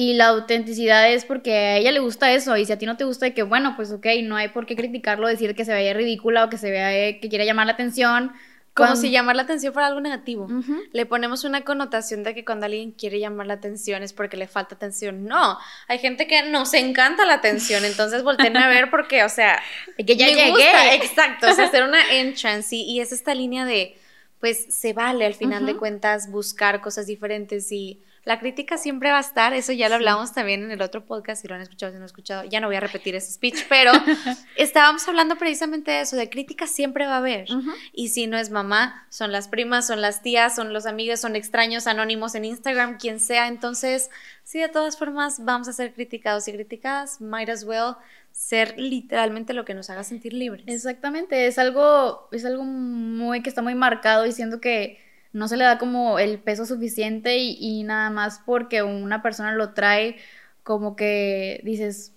y 0.00 0.14
la 0.14 0.28
autenticidad 0.28 1.12
es 1.12 1.26
porque 1.26 1.54
a 1.54 1.76
ella 1.76 1.92
le 1.92 2.00
gusta 2.00 2.32
eso. 2.32 2.56
Y 2.56 2.64
si 2.64 2.72
a 2.72 2.78
ti 2.78 2.86
no 2.86 2.96
te 2.96 3.04
gusta, 3.04 3.34
que 3.34 3.42
bueno, 3.42 3.74
pues 3.76 3.92
ok, 3.92 4.06
no 4.22 4.34
hay 4.34 4.48
por 4.48 4.64
qué 4.64 4.74
criticarlo, 4.74 5.28
decir 5.28 5.54
que 5.54 5.66
se 5.66 5.74
vea 5.74 5.92
ridícula 5.92 6.46
o 6.46 6.48
que 6.48 6.56
se 6.56 6.70
vea 6.70 6.96
eh, 6.96 7.20
que 7.20 7.28
quiere 7.28 7.44
llamar 7.44 7.66
la 7.66 7.74
atención. 7.74 8.32
Como 8.72 8.96
si 8.96 9.10
llamar 9.10 9.36
la 9.36 9.42
atención 9.42 9.74
fuera 9.74 9.88
algo 9.88 10.00
negativo. 10.00 10.48
Le 10.92 11.04
ponemos 11.04 11.44
una 11.44 11.64
connotación 11.64 12.22
de 12.22 12.34
que 12.34 12.46
cuando 12.46 12.64
alguien 12.64 12.92
quiere 12.92 13.20
llamar 13.20 13.46
la 13.46 13.54
atención 13.54 14.02
es 14.02 14.14
porque 14.14 14.38
le 14.38 14.48
falta 14.48 14.74
atención. 14.74 15.26
No, 15.26 15.58
hay 15.86 15.98
gente 15.98 16.26
que 16.26 16.44
nos 16.44 16.72
encanta 16.72 17.26
la 17.26 17.34
atención, 17.34 17.84
entonces 17.84 18.22
volteen 18.22 18.56
a 18.56 18.68
ver 18.68 18.88
porque, 18.88 19.22
o 19.22 19.28
sea, 19.28 19.60
que 19.98 20.16
ya 20.16 20.28
llegué. 20.28 20.94
exacto, 20.94 21.46
o 21.50 21.52
sea, 21.52 21.66
hacer 21.66 21.82
una 21.82 22.10
entrance 22.10 22.74
y, 22.74 22.84
y 22.84 23.00
es 23.00 23.12
esta 23.12 23.34
línea 23.34 23.66
de, 23.66 23.98
pues 24.38 24.64
se 24.74 24.94
vale 24.94 25.26
al 25.26 25.34
final 25.34 25.66
de 25.66 25.76
cuentas 25.76 26.30
buscar 26.30 26.80
cosas 26.80 27.06
diferentes 27.06 27.70
y 27.70 28.00
la 28.24 28.38
crítica 28.38 28.76
siempre 28.76 29.10
va 29.10 29.18
a 29.18 29.22
estar, 29.22 29.54
eso 29.54 29.72
ya 29.72 29.88
lo 29.88 29.94
hablamos 29.94 30.32
también 30.32 30.62
en 30.62 30.70
el 30.70 30.82
otro 30.82 31.04
podcast, 31.06 31.40
si 31.40 31.48
lo 31.48 31.54
han 31.54 31.62
escuchado, 31.62 31.90
si 31.90 31.96
no 31.96 32.02
han 32.02 32.06
escuchado, 32.06 32.44
ya 32.44 32.60
no 32.60 32.66
voy 32.66 32.76
a 32.76 32.80
repetir 32.80 33.14
ese 33.14 33.32
speech, 33.32 33.64
pero 33.68 33.92
estábamos 34.56 35.06
hablando 35.08 35.36
precisamente 35.36 35.90
de 35.90 36.00
eso, 36.02 36.16
de 36.16 36.28
crítica 36.28 36.66
siempre 36.66 37.06
va 37.06 37.14
a 37.14 37.18
haber. 37.18 37.46
Y 37.92 38.08
si 38.08 38.26
no 38.26 38.36
es 38.36 38.50
mamá, 38.50 39.06
son 39.08 39.32
las 39.32 39.48
primas, 39.48 39.86
son 39.86 40.02
las 40.02 40.22
tías, 40.22 40.54
son 40.54 40.72
los 40.72 40.84
amigos, 40.86 41.20
son 41.20 41.34
extraños 41.34 41.86
anónimos 41.86 42.34
en 42.34 42.44
Instagram, 42.44 42.98
quien 42.98 43.20
sea. 43.20 43.48
Entonces, 43.48 44.10
sí, 44.44 44.58
de 44.58 44.68
todas 44.68 44.98
formas, 44.98 45.44
vamos 45.44 45.68
a 45.68 45.72
ser 45.72 45.94
criticados 45.94 46.46
y 46.48 46.52
criticadas, 46.52 47.20
might 47.20 47.48
as 47.48 47.64
well 47.64 47.96
ser 48.32 48.78
literalmente 48.78 49.54
lo 49.54 49.64
que 49.64 49.74
nos 49.74 49.90
haga 49.90 50.04
sentir 50.04 50.34
libres. 50.34 50.64
Exactamente, 50.66 51.46
es 51.46 51.58
algo, 51.58 52.28
es 52.32 52.44
algo 52.44 52.64
muy 52.64 53.42
que 53.42 53.48
está 53.48 53.62
muy 53.62 53.74
marcado 53.74 54.24
diciendo 54.24 54.60
que 54.60 54.98
no 55.32 55.48
se 55.48 55.56
le 55.56 55.64
da 55.64 55.78
como 55.78 56.18
el 56.18 56.38
peso 56.38 56.66
suficiente 56.66 57.38
y, 57.38 57.82
nada 57.84 58.10
más 58.10 58.40
porque 58.44 58.82
una 58.82 59.22
persona 59.22 59.52
lo 59.52 59.72
trae 59.74 60.16
como 60.62 60.96
que 60.96 61.60
dices, 61.64 62.12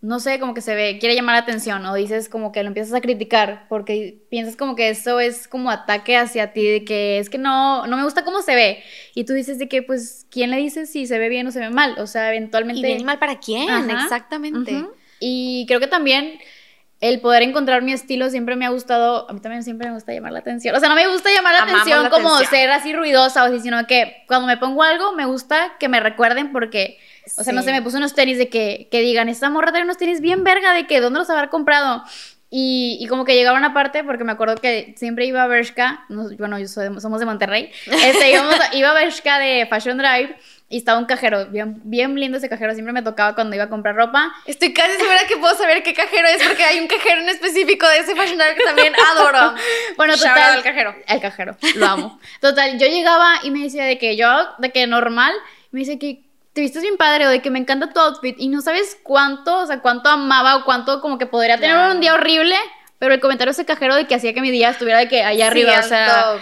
no 0.00 0.20
sé, 0.20 0.40
como 0.40 0.54
que 0.54 0.60
se 0.60 0.74
ve, 0.74 0.98
quiere 0.98 1.14
llamar 1.14 1.34
la 1.34 1.42
atención 1.42 1.84
o 1.86 1.94
dices 1.94 2.28
como 2.28 2.52
que 2.52 2.62
lo 2.62 2.68
empiezas 2.68 2.94
a 2.94 3.00
criticar 3.00 3.66
porque 3.68 4.18
piensas 4.30 4.56
como 4.56 4.74
que 4.74 4.88
eso 4.88 5.20
es 5.20 5.48
como 5.48 5.70
ataque 5.70 6.16
hacia 6.16 6.52
ti, 6.52 6.66
de 6.66 6.84
que 6.84 7.18
es 7.18 7.30
que 7.30 7.38
no, 7.38 7.86
no 7.86 7.96
me 7.96 8.04
gusta 8.04 8.24
cómo 8.24 8.42
se 8.42 8.54
ve. 8.54 8.82
Y 9.14 9.24
tú 9.24 9.34
dices 9.34 9.58
de 9.58 9.68
que 9.68 9.82
pues, 9.82 10.26
¿quién 10.30 10.50
le 10.50 10.56
dice 10.56 10.86
si 10.86 11.06
se 11.06 11.18
ve 11.18 11.28
bien 11.28 11.46
o 11.46 11.50
se 11.50 11.60
ve 11.60 11.70
mal? 11.70 11.98
O 11.98 12.06
sea, 12.06 12.28
eventualmente... 12.28 12.80
¿Y 12.80 12.94
bien 12.94 13.04
mal 13.04 13.18
para 13.18 13.38
quién? 13.38 13.68
Exactamente. 13.90 14.84
Y 15.20 15.64
creo 15.66 15.80
que 15.80 15.86
también 15.86 16.38
el 17.00 17.20
poder 17.20 17.42
encontrar 17.42 17.82
mi 17.82 17.92
estilo 17.92 18.30
siempre 18.30 18.56
me 18.56 18.64
ha 18.64 18.70
gustado, 18.70 19.28
a 19.28 19.32
mí 19.32 19.40
también 19.40 19.62
siempre 19.62 19.88
me 19.88 19.94
gusta 19.94 20.12
llamar 20.12 20.32
la 20.32 20.38
atención. 20.38 20.74
O 20.74 20.80
sea, 20.80 20.88
no 20.88 20.94
me 20.94 21.06
gusta 21.08 21.30
llamar 21.30 21.52
la 21.52 21.62
atención 21.64 22.08
como 22.08 22.38
ser 22.44 22.70
así 22.70 22.94
ruidosa 22.94 23.42
o 23.42 23.46
así, 23.46 23.60
sino 23.60 23.86
que 23.86 24.24
cuando 24.26 24.46
me 24.46 24.56
pongo 24.56 24.82
algo 24.82 25.12
me 25.12 25.26
gusta 25.26 25.74
que 25.78 25.88
me 25.88 26.00
recuerden 26.00 26.52
porque, 26.52 26.98
o 27.36 27.44
sea, 27.44 27.52
no 27.52 27.62
sé, 27.62 27.72
me 27.72 27.82
puse 27.82 27.98
unos 27.98 28.14
tenis 28.14 28.38
de 28.38 28.48
que, 28.48 28.88
que 28.90 29.00
digan, 29.00 29.28
esta 29.28 29.50
morra 29.50 29.72
tiene 29.72 29.84
unos 29.84 29.98
tenis 29.98 30.20
bien 30.20 30.42
verga 30.42 30.72
de 30.72 30.86
que, 30.86 31.00
¿dónde 31.00 31.18
los 31.18 31.28
habrá 31.28 31.50
comprado? 31.50 32.02
Y, 32.48 32.96
y, 33.00 33.08
como 33.08 33.24
que 33.24 33.34
llegaba 33.34 33.58
una 33.58 33.74
parte, 33.74 34.04
porque 34.04 34.22
me 34.22 34.30
acuerdo 34.32 34.54
que 34.54 34.94
siempre 34.96 35.26
iba 35.26 35.42
a 35.42 35.48
Bershka, 35.48 36.06
bueno, 36.38 36.60
yo 36.60 36.68
somos 36.68 37.18
de 37.18 37.26
Monterrey, 37.26 37.72
este, 37.86 38.30
iba 38.72 38.90
a 38.90 38.94
Bershka 38.94 39.38
de 39.40 39.66
Fashion 39.68 39.98
Drive 39.98 40.36
y 40.68 40.78
estaba 40.78 40.98
un 40.98 41.04
cajero, 41.04 41.46
bien, 41.46 41.80
bien 41.84 42.18
lindo 42.18 42.38
ese 42.38 42.48
cajero, 42.48 42.72
siempre 42.74 42.92
me 42.92 43.02
tocaba 43.02 43.36
cuando 43.36 43.54
iba 43.54 43.64
a 43.64 43.68
comprar 43.68 43.94
ropa. 43.94 44.34
Estoy 44.46 44.72
casi 44.72 44.96
segura 44.96 45.24
que 45.28 45.36
puedo 45.36 45.54
saber 45.54 45.84
qué 45.84 45.94
cajero 45.94 46.26
es 46.26 46.42
porque 46.42 46.64
hay 46.64 46.80
un 46.80 46.88
cajero 46.88 47.20
en 47.20 47.28
específico 47.28 47.86
de 47.88 47.98
ese 47.98 48.16
fashion 48.16 48.40
que 48.56 48.64
también 48.64 48.92
adoro. 49.12 49.54
bueno, 49.96 50.16
total. 50.16 50.56
el 50.56 50.64
cajero. 50.64 50.96
El 51.06 51.20
cajero, 51.20 51.56
lo 51.76 51.86
amo. 51.86 52.20
Total, 52.40 52.78
yo 52.78 52.86
llegaba 52.88 53.34
y 53.44 53.52
me 53.52 53.60
decía 53.60 53.84
de 53.84 53.96
que 53.96 54.16
yo, 54.16 54.28
de 54.58 54.72
que 54.72 54.88
normal, 54.88 55.32
me 55.70 55.80
dice 55.80 56.00
que 56.00 56.24
te 56.52 56.62
vistes 56.62 56.82
bien 56.82 56.96
padre 56.96 57.28
o 57.28 57.30
de 57.30 57.40
que 57.40 57.50
me 57.50 57.60
encanta 57.60 57.92
tu 57.92 58.00
outfit 58.00 58.34
y 58.36 58.48
no 58.48 58.60
sabes 58.60 58.98
cuánto, 59.04 59.58
o 59.58 59.66
sea, 59.66 59.80
cuánto 59.80 60.08
amaba 60.08 60.56
o 60.56 60.64
cuánto 60.64 61.00
como 61.00 61.16
que 61.16 61.26
podría 61.26 61.58
tener 61.58 61.76
un 61.90 62.00
día 62.00 62.14
horrible, 62.14 62.56
pero 62.98 63.14
el 63.14 63.20
comentario 63.20 63.52
ese 63.52 63.66
cajero 63.66 63.94
de 63.94 64.08
que 64.08 64.16
hacía 64.16 64.34
que 64.34 64.40
mi 64.40 64.50
día 64.50 64.70
estuviera 64.70 64.98
de 64.98 65.06
que 65.06 65.22
allá 65.22 65.46
arriba, 65.46 65.78
o 65.78 65.82
sea... 65.82 66.38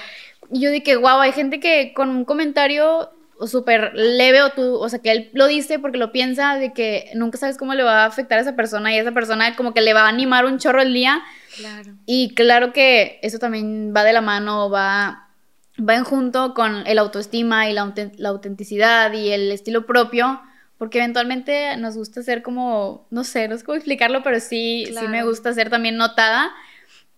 Y 0.50 0.60
yo 0.60 0.70
de 0.70 0.82
que, 0.82 0.96
wow, 0.96 1.20
hay 1.20 1.32
gente 1.32 1.58
que 1.58 1.94
con 1.94 2.10
un 2.10 2.24
comentario 2.24 3.13
súper 3.46 3.92
leve 3.94 4.42
o 4.42 4.50
tú, 4.50 4.76
o 4.76 4.88
sea, 4.88 5.00
que 5.00 5.10
él 5.10 5.30
lo 5.32 5.46
dice 5.46 5.78
porque 5.78 5.98
lo 5.98 6.12
piensa 6.12 6.56
de 6.56 6.72
que 6.72 7.10
nunca 7.14 7.38
sabes 7.38 7.56
cómo 7.56 7.74
le 7.74 7.82
va 7.82 8.04
a 8.04 8.06
afectar 8.06 8.38
a 8.38 8.42
esa 8.42 8.56
persona 8.56 8.94
y 8.94 8.98
esa 8.98 9.12
persona 9.12 9.56
como 9.56 9.74
que 9.74 9.80
le 9.80 9.94
va 9.94 10.02
a 10.02 10.08
animar 10.08 10.44
un 10.44 10.58
chorro 10.58 10.82
el 10.82 10.94
día. 10.94 11.22
Claro. 11.56 11.92
Y 12.06 12.34
claro 12.34 12.72
que 12.72 13.18
eso 13.22 13.38
también 13.38 13.92
va 13.94 14.04
de 14.04 14.12
la 14.12 14.20
mano, 14.20 14.70
va, 14.70 15.28
va 15.78 15.94
en 15.94 16.04
junto 16.04 16.54
con 16.54 16.86
el 16.86 16.98
autoestima 16.98 17.68
y 17.68 17.72
la, 17.72 17.92
la 18.16 18.28
autenticidad 18.28 19.12
y 19.12 19.30
el 19.30 19.50
estilo 19.50 19.86
propio, 19.86 20.40
porque 20.78 20.98
eventualmente 20.98 21.76
nos 21.76 21.96
gusta 21.96 22.22
ser 22.22 22.42
como, 22.42 23.06
no 23.10 23.24
sé, 23.24 23.48
no 23.48 23.58
sé 23.58 23.64
cómo 23.64 23.76
explicarlo, 23.76 24.22
pero 24.22 24.40
sí, 24.40 24.86
sí 24.86 25.08
me 25.08 25.24
gusta 25.24 25.52
ser 25.52 25.70
también 25.70 25.96
notada. 25.96 26.52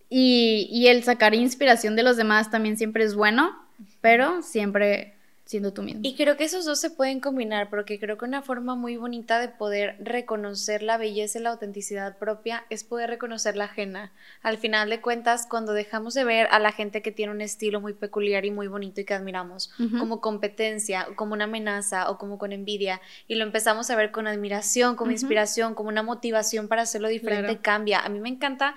Y, 0.09 0.69
y 0.71 0.87
el 0.87 1.03
sacar 1.03 1.35
inspiración 1.35 1.97
de 1.97 2.05
los 2.05 2.17
demás 2.17 2.51
también 2.51 2.77
siempre 2.77 3.03
es 3.03 3.15
bueno, 3.17 3.57
pero 4.01 4.41
siempre 4.43 5.16
siendo 5.47 5.73
tú 5.73 5.83
mismo. 5.83 6.01
Y 6.03 6.17
creo 6.17 6.37
que 6.37 6.43
esos 6.43 6.65
dos 6.65 6.81
se 6.81 6.91
pueden 6.91 7.21
combinar 7.21 7.71
porque 7.71 8.01
creo 8.01 8.19
que 8.19 8.25
una 8.25 8.43
forma 8.43 8.75
muy 8.75 8.97
bonita 8.97 9.39
de 9.39 9.49
poder 9.49 9.97
reconocer 10.01 10.83
la 10.83 10.99
belleza 10.99 11.39
y 11.39 11.43
la 11.43 11.51
autenticidad 11.51 12.19
propia 12.19 12.65
es 12.69 12.83
poder 12.83 13.11
reconocer 13.11 13.57
la 13.57 13.65
ajena. 13.65 14.13
Al 14.43 14.59
final 14.59 14.91
de 14.91 15.01
cuentas, 15.01 15.47
cuando 15.49 15.73
dejamos 15.73 16.15
de 16.15 16.25
ver 16.25 16.49
a 16.51 16.59
la 16.59 16.73
gente 16.73 17.01
que 17.01 17.13
tiene 17.13 17.31
un 17.33 17.41
estilo 17.41 17.81
muy 17.81 17.95
peculiar 17.95 18.45
y 18.45 18.51
muy 18.51 18.67
bonito 18.67 19.01
y 19.01 19.05
que 19.05 19.15
admiramos 19.15 19.71
como 19.99 20.21
competencia, 20.21 21.07
como 21.15 21.35
una 21.35 21.45
amenaza 21.45 22.11
o 22.11 22.19
como 22.19 22.39
con 22.39 22.53
envidia 22.53 23.01
y 23.29 23.37
lo 23.37 23.45
empezamos 23.45 23.89
a 23.91 23.97
ver 23.97 24.11
con 24.11 24.27
admiración, 24.27 24.97
como 24.97 25.13
inspiración, 25.13 25.77
como 25.77 25.91
una 25.91 26.03
motivación 26.03 26.67
para 26.67 26.83
hacerlo 26.83 27.07
diferente, 27.07 27.59
cambia. 27.59 28.01
A 28.01 28.09
mí 28.09 28.19
me 28.19 28.31
encanta 28.31 28.75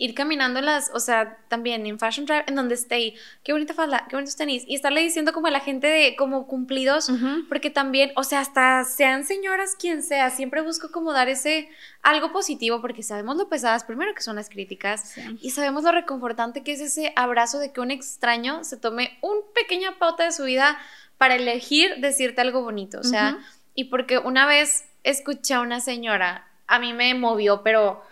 ir 0.00 0.14
caminando 0.14 0.62
las, 0.62 0.90
o 0.94 0.98
sea, 0.98 1.36
también 1.48 1.84
en 1.84 1.98
Fashion 1.98 2.24
Drive, 2.24 2.44
en 2.46 2.54
donde 2.54 2.74
esté, 2.74 3.12
qué 3.44 3.52
bonita 3.52 3.74
falda, 3.74 4.06
qué 4.08 4.16
bonitos 4.16 4.34
tenis, 4.34 4.64
y 4.66 4.74
estarle 4.74 5.02
diciendo 5.02 5.34
como 5.34 5.48
a 5.48 5.50
la 5.50 5.60
gente 5.60 5.88
de 5.88 6.16
como 6.16 6.46
cumplidos, 6.46 7.12
porque 7.50 7.68
también, 7.68 8.10
o 8.16 8.24
sea, 8.24 8.40
hasta 8.40 8.82
sean 8.84 9.26
señoras 9.26 9.76
quien 9.78 10.02
sea, 10.02 10.30
siempre 10.30 10.62
busco 10.62 10.90
como 10.90 11.12
dar 11.12 11.28
ese 11.28 11.68
algo 12.00 12.32
positivo, 12.32 12.80
porque 12.80 13.02
sabemos 13.02 13.36
lo 13.36 13.50
pesadas, 13.50 13.84
primero 13.84 14.14
que 14.14 14.22
son 14.22 14.36
las 14.36 14.48
críticas, 14.48 15.16
y 15.38 15.50
sabemos 15.50 15.84
lo 15.84 15.92
reconfortante 15.92 16.62
que 16.62 16.72
es 16.72 16.80
ese 16.80 17.12
abrazo 17.14 17.58
de 17.58 17.70
que 17.70 17.82
un 17.82 17.90
extraño 17.90 18.64
se 18.64 18.78
tome 18.78 19.18
un 19.20 19.36
pequeña 19.54 19.98
pauta 19.98 20.24
de 20.24 20.32
su 20.32 20.44
vida 20.44 20.78
para 21.18 21.34
elegir 21.34 21.96
decirte 21.98 22.40
algo 22.40 22.62
bonito, 22.62 23.00
o 23.00 23.04
sea, 23.04 23.38
y 23.74 23.84
porque 23.84 24.16
una 24.16 24.46
vez 24.46 24.86
escuché 25.04 25.52
a 25.52 25.60
una 25.60 25.80
señora, 25.80 26.46
a 26.66 26.78
mí 26.78 26.94
me 26.94 27.12
movió, 27.14 27.62
pero 27.62 28.02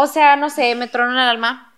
o 0.00 0.06
sea, 0.06 0.34
no 0.36 0.48
sé, 0.48 0.74
me 0.76 0.88
tronó 0.88 1.12
el 1.12 1.18
alma. 1.18 1.74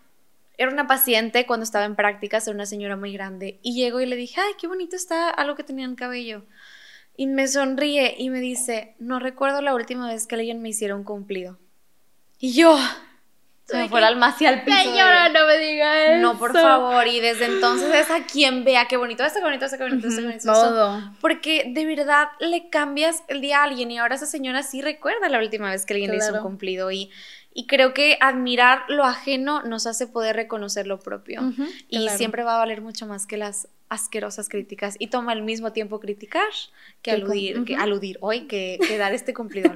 Era 0.57 0.71
una 0.71 0.87
paciente 0.87 1.45
cuando 1.45 1.65
estaba 1.65 1.87
en 1.87 1.97
prácticas, 1.97 2.47
era 2.47 2.55
una 2.55 2.67
señora 2.67 2.97
muy 2.97 3.13
grande. 3.13 3.59
Y 3.63 3.75
llego 3.75 4.01
y 4.01 4.07
le 4.07 4.15
dije, 4.15 4.41
ay, 4.41 4.53
qué 4.61 4.69
bonito 4.69 4.95
está 4.95 5.29
algo 5.29 5.57
que 5.57 5.65
tenía 5.65 5.87
en 5.87 5.97
cabello. 5.97 6.45
Y 7.17 7.27
me 7.27 7.49
sonríe 7.49 8.15
y 8.17 8.31
me 8.31 8.39
dice, 8.39 8.95
no 9.01 9.19
recuerdo 9.19 9.61
la 9.61 9.75
última 9.75 10.07
vez 10.07 10.29
que 10.29 10.37
alguien 10.37 10.63
me 10.63 10.69
hiciera 10.69 10.95
un 10.95 11.03
cumplido. 11.03 11.59
Y 12.39 12.53
yo, 12.53 12.79
se 13.65 13.77
me 13.77 13.89
fue 13.89 13.99
el 13.99 14.05
alma 14.05 14.29
hacia 14.29 14.51
el 14.51 14.63
piso. 14.63 14.79
Señora, 14.79 15.29
no 15.29 15.45
me 15.45 15.59
diga 15.59 16.15
eso. 16.15 16.23
No, 16.23 16.39
por 16.39 16.53
favor. 16.53 17.05
Y 17.09 17.19
desde 17.19 17.47
entonces 17.47 17.93
es 17.93 18.11
a 18.11 18.25
quien 18.25 18.63
vea 18.63 18.87
qué 18.87 18.97
bonito, 18.97 19.25
este 19.25 19.41
bonito, 19.41 19.65
este 19.65 19.79
bonito, 19.79 20.07
este 20.07 20.23
bonito. 20.23 20.53
Todo. 20.53 21.13
porque 21.21 21.73
de 21.75 21.87
verdad 21.87 22.29
le 22.39 22.71
cambias 22.71 23.25
el 23.27 23.41
día 23.41 23.61
a 23.61 23.65
alguien 23.65 23.91
y 23.91 23.99
ahora 23.99 24.15
esa 24.15 24.27
señora 24.27 24.63
sí 24.63 24.81
recuerda 24.81 25.29
la 25.29 25.39
última 25.39 25.71
vez 25.71 25.85
que 25.85 25.95
alguien 25.95 26.13
le 26.13 26.19
hizo 26.19 26.35
un 26.35 26.41
cumplido 26.41 26.93
y 26.93 27.11
y 27.55 27.67
creo 27.67 27.93
que 27.93 28.17
admirar 28.21 28.85
lo 28.88 29.05
ajeno 29.05 29.62
nos 29.62 29.87
hace 29.87 30.07
poder 30.07 30.37
reconocer 30.37 30.87
lo 30.87 30.99
propio. 30.99 31.53
y 31.88 32.09
siempre 32.11 32.45
va 32.45 32.57
a 32.57 32.59
valer 32.59 32.81
mucho 32.81 33.07
más 33.07 33.27
que 33.27 33.37
las 33.37 33.69
asquerosas 33.88 34.49
críticas. 34.49 34.97
Y 34.99 35.09
toma 35.09 35.33
al 35.33 35.43
mismo 35.43 35.73
tiempo 35.73 36.01
criticar 36.01 36.49
que 37.03 37.11
aludir, 37.11 37.65
que 37.65 37.77
aludir 37.77 38.17
hoy, 38.21 38.47
que, 38.47 38.79
dar 38.99 39.12
este 39.12 39.35
cumplido. 39.35 39.71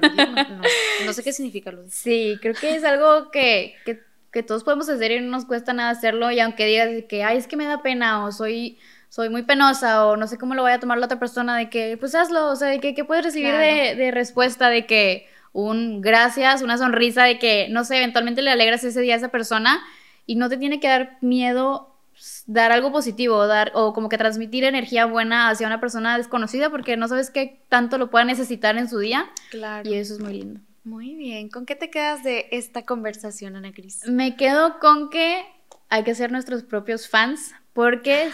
no, 1.05 1.13
sé 1.13 1.23
qué 1.23 1.31
significa 1.31 1.69
aludir. 1.69 1.91
Sí, 1.91 2.37
creo 2.41 2.55
que 2.55 2.75
es 2.75 2.83
algo 2.83 3.29
que, 3.29 3.75
que, 3.85 4.01
que, 4.31 4.41
todos 4.41 4.63
podemos 4.63 4.89
hacer 4.89 5.11
y 5.11 5.19
no 5.19 5.29
nos 5.29 5.45
cuesta 5.45 5.73
nada 5.73 5.91
hacerlo. 5.91 6.31
Y 6.31 6.39
aunque 6.39 6.65
digas 6.65 6.89
que, 7.07 7.23
ay, 7.23 7.37
es 7.37 7.47
que 7.47 7.57
me 7.57 7.65
da 7.65 7.83
pena 7.83 8.25
o 8.25 8.31
soy 8.31 8.79
soy 9.09 9.29
muy 9.29 9.43
penosa 9.43 10.05
o 10.05 10.17
no 10.17 10.27
sé 10.27 10.37
cómo 10.37 10.53
lo 10.53 10.63
voy 10.63 10.71
a 10.73 10.79
tomar 10.79 10.97
la 10.97 11.05
otra 11.05 11.17
persona, 11.17 11.57
de 11.57 11.69
que, 11.69 11.95
pues 11.97 12.13
hazlo, 12.13 12.51
o 12.51 12.55
sea, 12.55 12.67
de 12.67 12.79
que, 12.79 12.93
que 12.93 13.05
puedes 13.05 13.23
recibir 13.23 13.53
de, 13.53 13.95
de 13.95 14.11
respuesta, 14.11 14.69
de 14.69 14.85
que, 14.85 15.27
un 15.53 16.01
gracias, 16.01 16.61
una 16.61 16.77
sonrisa 16.77 17.23
de 17.23 17.39
que, 17.39 17.67
no 17.69 17.83
sé, 17.83 17.97
eventualmente 17.97 18.41
le 18.41 18.51
alegras 18.51 18.83
ese 18.83 19.01
día 19.01 19.15
a 19.15 19.17
esa 19.17 19.29
persona 19.29 19.83
y 20.25 20.35
no 20.35 20.49
te 20.49 20.57
tiene 20.57 20.79
que 20.79 20.87
dar 20.87 21.17
miedo 21.21 21.93
dar 22.47 22.71
algo 22.71 22.91
positivo, 22.91 23.45
dar 23.45 23.71
o 23.75 23.93
como 23.93 24.09
que 24.09 24.17
transmitir 24.17 24.63
energía 24.63 25.05
buena 25.05 25.49
hacia 25.49 25.67
una 25.67 25.79
persona 25.79 26.17
desconocida 26.17 26.69
porque 26.69 26.97
no 26.97 27.07
sabes 27.07 27.29
qué 27.29 27.61
tanto 27.69 27.97
lo 27.97 28.09
pueda 28.09 28.25
necesitar 28.25 28.77
en 28.77 28.89
su 28.89 28.99
día. 28.99 29.29
Claro. 29.51 29.87
Y 29.89 29.95
eso 29.95 30.15
es 30.15 30.19
muy 30.19 30.33
lindo. 30.33 30.59
Muy 30.83 31.15
bien. 31.15 31.49
¿Con 31.49 31.65
qué 31.65 31.75
te 31.75 31.89
quedas 31.89 32.23
de 32.23 32.47
esta 32.51 32.85
conversación, 32.85 33.55
Ana 33.55 33.73
Cris? 33.73 34.07
Me 34.07 34.35
quedo 34.35 34.79
con 34.79 35.09
que 35.09 35.45
hay 35.89 36.03
que 36.03 36.15
ser 36.15 36.31
nuestros 36.31 36.63
propios 36.63 37.07
fans 37.09 37.53
porque 37.77 38.23
es, 38.23 38.33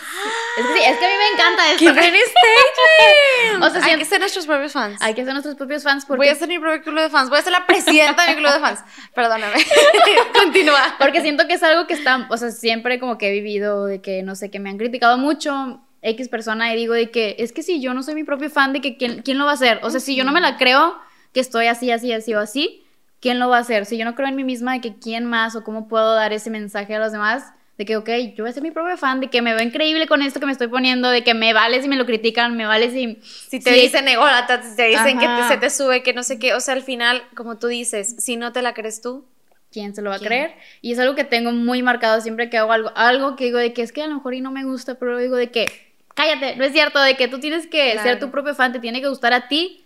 que 0.55 0.73
sí, 0.73 0.79
es 0.85 0.97
que 0.97 1.05
a 1.05 1.09
mí 1.09 1.15
me 1.17 1.35
encanta 1.35 1.71
esto. 1.73 1.79
¡Qué 1.79 1.91
buen 1.91 2.13
statement! 3.51 3.63
O 3.63 3.69
sea, 3.69 3.85
hay 3.91 3.97
que 3.99 4.05
ser 4.05 4.21
nuestros 4.21 4.45
propios 4.45 4.71
fans. 4.71 5.01
Hay 5.01 5.13
que 5.13 5.25
ser 5.25 5.33
nuestros 5.33 5.55
propios 5.55 5.83
fans 5.83 6.05
porque... 6.05 6.19
Voy 6.19 6.27
a 6.29 6.35
ser 6.35 6.47
mi 6.47 6.59
propio 6.59 6.81
club 6.81 7.01
de 7.01 7.09
fans. 7.09 7.29
Voy 7.29 7.39
a 7.39 7.41
ser 7.41 7.51
la 7.51 7.67
presidenta 7.67 8.25
de 8.25 8.35
mi 8.35 8.41
club 8.41 8.53
de 8.53 8.59
fans. 8.61 8.79
Perdóname. 9.13 9.55
Continúa. 10.41 10.95
Porque 10.97 11.21
siento 11.21 11.45
que 11.45 11.55
es 11.55 11.63
algo 11.63 11.87
que 11.87 11.93
está... 11.93 12.25
O 12.29 12.37
sea, 12.37 12.51
siempre 12.51 13.01
como 13.01 13.17
que 13.17 13.27
he 13.27 13.31
vivido 13.33 13.85
de 13.85 14.01
que, 14.01 14.23
no 14.23 14.35
sé, 14.35 14.49
que 14.49 14.61
me 14.61 14.69
han 14.69 14.77
criticado 14.77 15.17
mucho 15.17 15.81
X 16.03 16.29
persona 16.29 16.73
y 16.73 16.77
digo 16.77 16.93
de 16.93 17.11
que 17.11 17.35
es 17.37 17.51
que 17.51 17.63
si 17.63 17.81
yo 17.81 17.93
no 17.93 18.01
soy 18.01 18.15
mi 18.15 18.23
propio 18.23 18.49
fan, 18.49 18.71
de 18.71 18.79
que 18.79 18.95
¿quién, 18.95 19.23
quién 19.23 19.37
lo 19.37 19.43
va 19.43 19.51
a 19.51 19.55
hacer? 19.55 19.81
O 19.83 19.89
sea, 19.89 19.99
si 19.99 20.15
yo 20.15 20.23
no 20.23 20.31
me 20.31 20.39
la 20.39 20.55
creo 20.55 20.97
que 21.33 21.41
estoy 21.41 21.67
así, 21.67 21.91
así, 21.91 22.13
así 22.13 22.33
o 22.33 22.39
así, 22.39 22.82
¿quién 23.23 23.39
lo 23.39 23.47
va 23.47 23.57
a 23.57 23.61
hacer? 23.61 23.85
Si 23.85 23.97
yo 23.97 24.03
no 24.03 24.15
creo 24.15 24.27
en 24.27 24.35
mí 24.35 24.43
misma 24.43 24.73
de 24.73 24.81
que 24.81 24.95
quién 24.97 25.23
más 25.23 25.55
o 25.55 25.63
cómo 25.63 25.87
puedo 25.87 26.13
dar 26.13 26.33
ese 26.33 26.49
mensaje 26.49 26.93
a 26.93 26.99
los 26.99 27.13
demás 27.13 27.53
de 27.77 27.85
que, 27.85 27.95
ok, 27.95 28.09
yo 28.35 28.43
voy 28.43 28.49
a 28.49 28.53
ser 28.53 28.61
mi 28.61 28.69
propio 28.69 28.97
fan, 28.97 29.21
de 29.21 29.29
que 29.29 29.41
me 29.41 29.55
veo 29.55 29.63
increíble 29.63 30.07
con 30.07 30.21
esto 30.21 30.41
que 30.41 30.45
me 30.45 30.51
estoy 30.51 30.67
poniendo, 30.67 31.09
de 31.09 31.23
que 31.23 31.33
me 31.33 31.53
vale 31.53 31.81
si 31.81 31.87
me 31.87 31.95
lo 31.95 32.05
critican, 32.05 32.57
me 32.57 32.65
vale 32.65 32.91
si... 32.91 33.17
Si 33.23 33.61
te 33.61 33.71
dicen 33.71 34.09
ególata, 34.09 34.61
te 34.75 34.87
dicen 34.87 35.17
que 35.17 35.27
se 35.47 35.57
te 35.57 35.69
sube, 35.69 36.03
que 36.03 36.13
no 36.13 36.21
sé 36.21 36.37
qué, 36.37 36.53
o 36.53 36.59
sea, 36.59 36.73
al 36.73 36.83
final, 36.83 37.23
como 37.33 37.57
tú 37.57 37.67
dices, 37.67 38.13
si 38.19 38.35
no 38.35 38.51
te 38.51 38.61
la 38.61 38.73
crees 38.73 39.01
tú, 39.01 39.25
¿quién 39.71 39.95
se 39.95 40.01
lo 40.01 40.09
va 40.09 40.17
a 40.17 40.19
creer? 40.19 40.53
Y 40.81 40.91
es 40.91 40.99
algo 40.99 41.15
que 41.15 41.23
tengo 41.23 41.53
muy 41.53 41.81
marcado 41.81 42.19
siempre 42.19 42.49
que 42.49 42.57
hago 42.57 42.73
algo, 42.73 42.91
algo 42.95 43.37
que 43.37 43.45
digo 43.45 43.57
de 43.57 43.71
que 43.71 43.83
es 43.83 43.93
que 43.93 44.03
a 44.03 44.07
lo 44.07 44.15
mejor 44.15 44.33
y 44.33 44.41
no 44.41 44.51
me 44.51 44.65
gusta, 44.65 44.95
pero 44.95 45.17
digo 45.17 45.37
de 45.37 45.49
que, 45.49 45.71
cállate, 46.13 46.57
no 46.57 46.65
es 46.65 46.73
cierto, 46.73 47.01
de 47.01 47.15
que 47.15 47.29
tú 47.29 47.39
tienes 47.39 47.67
que 47.67 47.97
ser 47.99 48.19
tu 48.19 48.29
propio 48.29 48.53
fan, 48.53 48.73
te 48.73 48.79
tiene 48.79 49.01
que 49.01 49.07
gustar 49.07 49.33
a 49.33 49.47
ti 49.47 49.82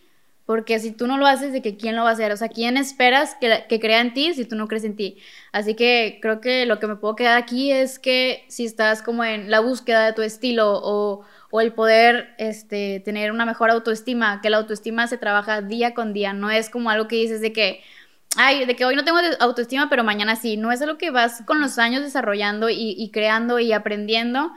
porque 0.47 0.79
si 0.79 0.93
tú 0.93 1.07
no 1.07 1.17
lo 1.17 1.27
haces, 1.27 1.51
¿de 1.51 1.61
que 1.61 1.75
quién 1.75 1.97
lo 1.97 2.03
va 2.03 2.11
a 2.11 2.13
hacer? 2.13 2.31
O 2.31 2.37
sea, 2.37 2.47
¿quién 2.47 2.77
esperas 2.77 3.35
que, 3.35 3.65
que, 3.67 3.81
crea 3.81 3.99
en 3.99 4.13
ti 4.13 4.33
si 4.33 4.45
tú 4.45 4.55
no 4.55 4.69
crees 4.69 4.85
en 4.85 4.95
ti? 4.95 5.17
Así 5.51 5.75
que 5.75 6.19
creo 6.21 6.39
que 6.39 6.65
lo 6.65 6.79
que 6.79 6.87
me 6.87 6.95
puedo 6.95 7.17
quedar 7.17 7.37
aquí 7.37 7.73
es 7.73 7.99
que 7.99 8.45
si 8.47 8.63
estás 8.63 9.01
como 9.03 9.25
en 9.25 9.51
la 9.51 9.59
búsqueda 9.59 10.05
de 10.05 10.13
tu 10.13 10.21
estilo 10.21 10.79
o, 10.81 11.25
o 11.51 11.61
el 11.61 11.73
poder 11.73 12.33
este, 12.37 13.01
tener 13.01 13.33
una 13.33 13.45
mejor 13.45 13.71
autoestima, 13.71 14.39
que 14.39 14.49
la 14.49 14.55
autoestima 14.55 15.07
se 15.07 15.17
trabaja 15.17 15.61
día 15.61 15.93
con 15.93 16.13
día, 16.13 16.31
no 16.31 16.49
es 16.49 16.69
como 16.69 16.89
algo 16.89 17.09
que 17.09 17.17
dices 17.17 17.41
de 17.41 17.51
que, 17.51 17.83
ay, 18.37 18.65
de 18.65 18.73
que 18.77 18.85
hoy 18.85 18.95
no 18.95 19.03
tengo 19.03 19.19
autoestima, 19.41 19.89
pero 19.89 20.05
mañana 20.05 20.37
sí, 20.37 20.55
no 20.55 20.71
es 20.71 20.81
algo 20.81 20.97
que 20.97 21.11
vas 21.11 21.43
con 21.45 21.59
los 21.59 21.77
años 21.77 22.03
desarrollando 22.03 22.69
y, 22.69 22.95
y 22.97 23.11
creando 23.11 23.59
y 23.59 23.73
aprendiendo 23.73 24.53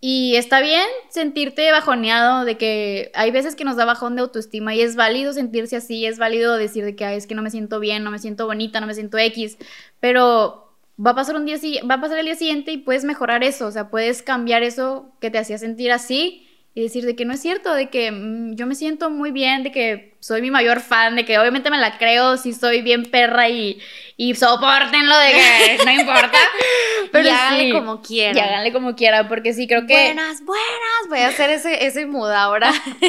y 0.00 0.36
está 0.36 0.60
bien 0.60 0.86
sentirte 1.08 1.70
bajoneado 1.72 2.44
de 2.44 2.56
que 2.56 3.10
hay 3.14 3.30
veces 3.30 3.56
que 3.56 3.64
nos 3.64 3.76
da 3.76 3.84
bajón 3.84 4.14
de 4.14 4.22
autoestima 4.22 4.74
y 4.74 4.80
es 4.80 4.94
válido 4.94 5.32
sentirse 5.32 5.76
así, 5.76 6.06
es 6.06 6.18
válido 6.18 6.56
decir 6.56 6.84
de 6.84 6.94
que 6.94 7.16
es 7.16 7.26
que 7.26 7.34
no 7.34 7.42
me 7.42 7.50
siento 7.50 7.80
bien, 7.80 8.04
no 8.04 8.10
me 8.10 8.18
siento 8.18 8.46
bonita, 8.46 8.80
no 8.80 8.86
me 8.86 8.94
siento 8.94 9.18
X, 9.18 9.58
pero 10.00 10.72
va 11.04 11.12
a 11.12 11.14
pasar 11.14 11.36
un 11.36 11.46
día 11.46 11.56
va 11.88 11.96
a 11.96 12.00
pasar 12.00 12.18
el 12.18 12.26
día 12.26 12.36
siguiente 12.36 12.72
y 12.72 12.78
puedes 12.78 13.04
mejorar 13.04 13.42
eso, 13.42 13.66
o 13.66 13.70
sea, 13.72 13.90
puedes 13.90 14.22
cambiar 14.22 14.62
eso 14.62 15.10
que 15.20 15.30
te 15.30 15.38
hacía 15.38 15.58
sentir 15.58 15.90
así 15.92 16.47
y 16.78 16.82
decir 16.82 17.04
de 17.04 17.16
que 17.16 17.24
no 17.24 17.32
es 17.32 17.40
cierto, 17.40 17.74
de 17.74 17.90
que 17.90 18.12
mm, 18.12 18.54
yo 18.54 18.64
me 18.64 18.76
siento 18.76 19.10
muy 19.10 19.32
bien, 19.32 19.64
de 19.64 19.72
que 19.72 20.14
soy 20.20 20.40
mi 20.40 20.52
mayor 20.52 20.78
fan, 20.78 21.16
de 21.16 21.24
que 21.24 21.36
obviamente 21.36 21.70
me 21.70 21.78
la 21.78 21.98
creo 21.98 22.36
si 22.36 22.52
soy 22.52 22.82
bien 22.82 23.02
perra 23.02 23.48
y, 23.48 23.80
y 24.16 24.36
soportenlo 24.36 25.18
de 25.18 25.32
que 25.32 25.78
no 25.84 25.90
importa. 25.90 26.38
Pero 27.10 27.26
y 27.26 27.30
háganle 27.32 27.72
como 27.72 28.00
quieran. 28.00 28.36
Y 28.36 28.40
háganle 28.40 28.72
como 28.72 28.94
quieran, 28.94 29.26
porque 29.26 29.54
sí 29.54 29.66
creo 29.66 29.88
que. 29.88 29.92
Buenas, 29.92 30.44
buenas. 30.44 31.08
Voy 31.08 31.18
a 31.18 31.26
hacer 31.26 31.50
ese, 31.50 31.84
ese 31.84 32.06
mood 32.06 32.30
ahora. 32.30 32.72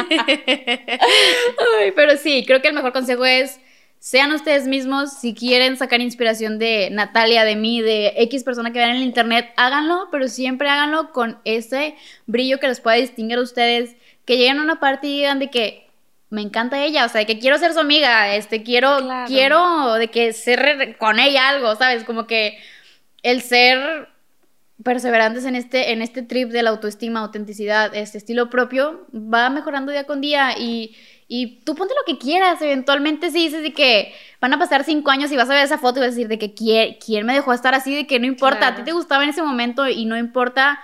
Ay, 1.78 1.92
pero 1.96 2.18
sí, 2.18 2.46
creo 2.48 2.64
que 2.64 2.70
el 2.70 2.74
mejor 2.74 2.92
consejo 2.92 3.24
es 3.24 3.60
sean 4.00 4.32
ustedes 4.32 4.66
mismos, 4.66 5.12
si 5.12 5.34
quieren 5.34 5.78
sacar 5.78 6.00
inspiración 6.00 6.58
de 6.58 6.90
Natalia, 6.90 7.44
de 7.44 7.58
mí, 7.58 7.82
de 7.82 8.14
X 8.16 8.44
persona 8.44 8.72
que 8.72 8.80
vean 8.80 8.92
en 8.92 8.98
el 8.98 9.04
internet, 9.04 9.52
háganlo, 9.58 10.08
pero 10.10 10.30
siempre 10.30 10.70
háganlo 10.70 11.12
con 11.12 11.38
ese 11.44 11.96
brillo 12.26 12.60
que 12.60 12.70
les 12.70 12.80
pueda 12.80 12.96
distinguir 12.96 13.38
a 13.38 13.42
ustedes, 13.42 13.96
que 14.24 14.38
lleguen 14.38 14.60
a 14.60 14.64
una 14.64 14.80
parte 14.80 15.08
y 15.08 15.18
digan 15.18 15.40
de 15.40 15.50
que 15.50 15.90
me 16.30 16.42
encanta 16.42 16.84
ella, 16.84 17.06
o 17.06 17.10
sea, 17.10 17.20
de 17.20 17.26
que 17.26 17.40
quiero 17.40 17.58
ser 17.58 17.74
su 17.74 17.80
amiga, 17.80 18.34
este, 18.36 18.64
quiero, 18.64 19.00
quiero 19.28 19.96
de 19.96 20.08
que 20.10 20.32
ser 20.32 20.96
con 20.98 21.20
ella 21.20 21.50
algo, 21.50 21.76
¿sabes? 21.76 22.04
Como 22.06 22.26
que 22.26 22.58
el 23.24 23.42
ser 23.42 24.08
perseverantes 24.84 25.44
en 25.46 25.56
este, 25.56 25.92
en 25.92 26.02
este 26.02 26.22
trip 26.22 26.52
de 26.52 26.64
la 26.64 26.70
autoestima, 26.70 27.20
autenticidad, 27.20 27.94
este 27.96 28.18
estilo 28.18 28.50
propio, 28.50 29.08
va 29.14 29.50
mejorando 29.50 29.92
día 29.92 30.06
con 30.06 30.22
día 30.22 30.58
y 30.58 30.96
y 31.32 31.60
tú 31.64 31.76
ponte 31.76 31.94
lo 31.94 32.12
que 32.12 32.18
quieras, 32.18 32.60
eventualmente 32.60 33.30
si 33.30 33.38
dices 33.46 33.62
de 33.62 33.72
que 33.72 34.12
van 34.42 34.52
a 34.52 34.58
pasar 34.58 34.84
cinco 34.84 35.12
años 35.12 35.32
y 35.32 35.38
vas 35.38 35.48
a 35.48 35.54
ver 35.54 35.64
esa 35.64 35.78
foto 35.78 36.00
y 36.00 36.02
vas 36.02 36.08
a 36.08 36.16
decir 36.16 36.28
de 36.28 36.40
que 36.40 36.56
quién, 36.56 36.98
quién 37.06 37.24
me 37.24 37.34
dejó 37.34 37.54
estar 37.54 37.76
así, 37.76 37.96
de 37.96 38.08
que 38.08 38.20
no 38.20 38.26
importa, 38.26 38.68
a 38.68 38.76
ti 38.76 38.82
te 38.82 38.94
gustaba 38.94 39.24
en 39.24 39.30
ese 39.30 39.44
momento 39.44 39.88
y 39.88 40.06
no 40.06 40.18
importa 40.18 40.80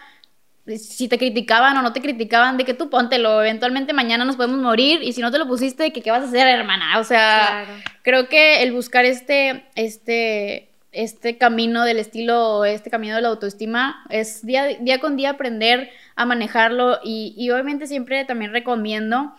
si 0.78 1.08
te 1.08 1.18
criticaban 1.18 1.76
o 1.78 1.82
no 1.82 1.94
te 1.94 2.02
criticaban, 2.02 2.58
de 2.58 2.64
que 2.64 2.76
tú 2.76 2.92
póntelo, 2.92 3.42
eventualmente 3.42 3.92
mañana 3.92 4.24
nos 4.24 4.36
podemos 4.36 4.60
morir 4.60 5.02
y 5.02 5.14
si 5.14 5.22
no 5.22 5.32
te 5.32 5.40
lo 5.40 5.48
pusiste, 5.48 5.92
que 5.92 6.02
qué 6.02 6.12
vas 6.12 6.22
a 6.22 6.28
hacer, 6.28 6.48
hermana. 6.48 7.00
O 7.00 7.04
sea, 7.04 7.66
creo 8.04 8.30
que 8.30 8.62
el 8.62 8.72
buscar 8.72 9.04
este, 9.04 9.66
este, 9.74 10.70
este 10.92 11.40
camino 11.40 11.86
del 11.86 11.98
estilo, 11.98 12.66
este 12.66 12.92
camino 12.92 13.16
de 13.16 13.24
la 13.24 13.30
autoestima, 13.30 14.06
es 14.10 14.46
día, 14.46 14.66
día 14.80 15.00
con 15.00 15.16
día 15.16 15.32
aprender 15.32 15.90
a 16.16 16.26
manejarlo 16.26 17.00
y, 17.04 17.34
y 17.36 17.50
obviamente 17.50 17.88
siempre 17.88 18.26
también 18.26 18.52
recomiendo 18.52 19.34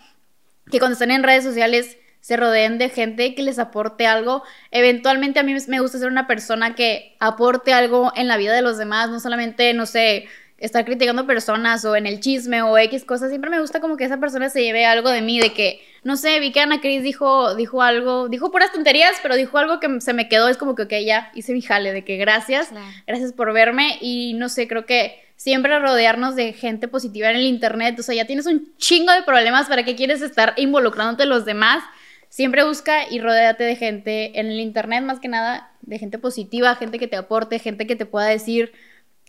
que 0.71 0.79
cuando 0.79 0.95
estén 0.95 1.11
en 1.11 1.23
redes 1.23 1.45
sociales 1.45 1.97
se 2.21 2.37
rodeen 2.37 2.79
de 2.79 2.89
gente 2.89 3.37
que 3.37 3.43
les 3.43 3.61
aporte 3.61 4.07
algo. 4.07 4.43
Eventualmente 4.73 5.39
a 5.39 5.45
mí 5.45 5.55
me 5.69 5.81
gusta 5.81 5.99
ser 5.99 6.09
una 6.09 6.27
persona 6.27 6.75
que 6.75 7.15
aporte 7.21 7.73
algo 7.73 8.13
en 8.17 8.27
la 8.27 8.37
vida 8.37 8.53
de 8.53 8.63
los 8.63 8.79
demás, 8.79 9.11
no 9.11 9.21
solamente, 9.21 9.73
no 9.75 9.87
sé, 9.87 10.27
estar 10.59 10.85
criticando 10.85 11.27
personas 11.27 11.85
o 11.85 11.97
en 11.97 12.07
el 12.07 12.21
chisme 12.21 12.63
o 12.63 12.77
X 12.79 13.05
cosas, 13.05 13.29
siempre 13.29 13.51
me 13.51 13.61
gusta 13.61 13.81
como 13.81 13.97
que 13.97 14.05
esa 14.05 14.19
persona 14.19 14.49
se 14.49 14.63
lleve 14.63 14.87
algo 14.87 15.11
de 15.11 15.21
mí, 15.21 15.39
de 15.39 15.53
que, 15.53 15.81
no 16.03 16.17
sé, 16.17 16.41
vi 16.41 16.51
que 16.51 16.61
Ana 16.61 16.81
Cris 16.81 17.03
dijo, 17.03 17.55
dijo 17.55 17.83
algo, 17.83 18.29
dijo 18.29 18.51
puras 18.51 18.73
tonterías, 18.73 19.17
pero 19.23 19.37
dijo 19.37 19.59
algo 19.59 19.81
que 19.81 20.01
se 20.01 20.15
me 20.15 20.29
quedó, 20.29 20.49
es 20.49 20.57
como 20.57 20.75
que, 20.75 20.83
ok, 20.83 20.93
ya 21.05 21.31
hice 21.35 21.53
mi 21.53 21.61
jale, 21.61 21.93
de 21.93 22.05
que 22.05 22.17
gracias, 22.17 22.71
gracias 23.07 23.33
por 23.33 23.53
verme 23.53 23.99
y 24.01 24.35
no 24.35 24.49
sé, 24.49 24.67
creo 24.67 24.87
que 24.87 25.26
siempre 25.37 25.79
rodearnos 25.79 26.35
de 26.35 26.53
gente 26.53 26.89
positiva 26.89 27.31
en 27.31 27.37
el 27.37 27.45
internet, 27.45 27.99
o 27.99 28.03
sea, 28.03 28.15
ya 28.15 28.27
tienes 28.27 28.47
un 28.47 28.75
chingo 28.79 29.13
de 29.13 29.23
problemas, 29.23 29.69
¿para 29.69 29.85
qué 29.85 29.95
quieres 29.95 30.23
estar 30.23 30.55
involucrándote 30.57 31.27
los 31.27 31.45
demás? 31.45 31.85
Siempre 32.29 32.65
busca 32.65 33.09
y 33.09 33.21
rodéate 33.21 33.65
de 33.65 33.77
gente 33.77 34.41
en 34.41 34.47
el 34.47 34.61
internet, 34.61 35.05
más 35.05 35.21
que 35.21 35.29
nada, 35.29 35.71
de 35.83 35.99
gente 35.99 36.19
positiva, 36.19 36.75
gente 36.75 36.99
que 36.99 37.07
te 37.07 37.17
aporte, 37.17 37.59
gente 37.59 37.87
que 37.87 37.97
te 37.97 38.07
pueda 38.07 38.27
decir, 38.27 38.73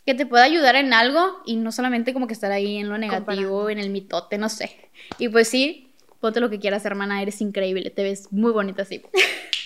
que 0.06 0.16
te 0.16 0.26
pueda 0.26 0.46
ayudar 0.46 0.76
en 0.76 0.94
algo 0.94 1.42
y 1.46 1.58
no 1.58 1.72
solamente 1.72 2.14
como 2.14 2.28
que 2.28 2.34
estar 2.34 2.52
ahí 2.52 2.78
en 2.78 2.90
lo 2.90 2.98
negativo, 2.98 3.70
en 3.70 3.78
el 3.78 3.90
mitote, 3.90 4.38
no 4.38 4.50
sé. 4.50 4.76
Y 5.20 5.30
pues 5.30 5.50
sí, 5.50 5.94
ponte 6.20 6.40
lo 6.40 6.50
que 6.50 6.60
quieras, 6.60 6.86
hermana, 6.86 7.22
eres 7.22 7.42
increíble, 7.42 7.90
te 7.90 8.04
ves 8.04 8.32
muy 8.32 8.52
bonita 8.52 8.84
así. 8.84 9.02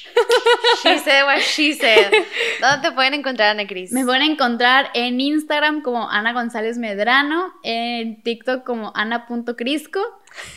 She 0.82 0.98
said 1.04 1.26
what 1.26 1.42
she 1.42 1.74
said. 1.74 2.12
¿Dónde 2.60 2.90
te 2.90 2.92
pueden 2.94 3.14
encontrar, 3.14 3.50
Ana 3.50 3.68
Cris? 3.68 3.92
Me 3.92 4.06
pueden 4.06 4.24
encontrar 4.24 4.90
en 4.94 5.20
Instagram 5.20 5.82
como 5.82 6.10
Ana 6.10 6.34
González 6.34 6.78
Medrano, 6.78 7.54
en 7.64 8.22
TikTok 8.22 8.64
como 8.64 8.92
ana.crisco 8.96 10.00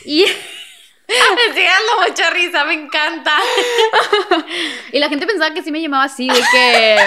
y... 0.05 0.25
Me 1.35 1.53
sigue 1.53 1.67
dando 1.67 2.07
mucha 2.07 2.29
risa, 2.31 2.65
me 2.65 2.73
encanta. 2.73 3.37
y 4.91 4.99
la 4.99 5.09
gente 5.09 5.27
pensaba 5.27 5.53
que 5.53 5.61
sí 5.61 5.71
me 5.71 5.81
llamaba 5.81 6.05
así, 6.05 6.27
de 6.27 6.41
que... 6.51 6.97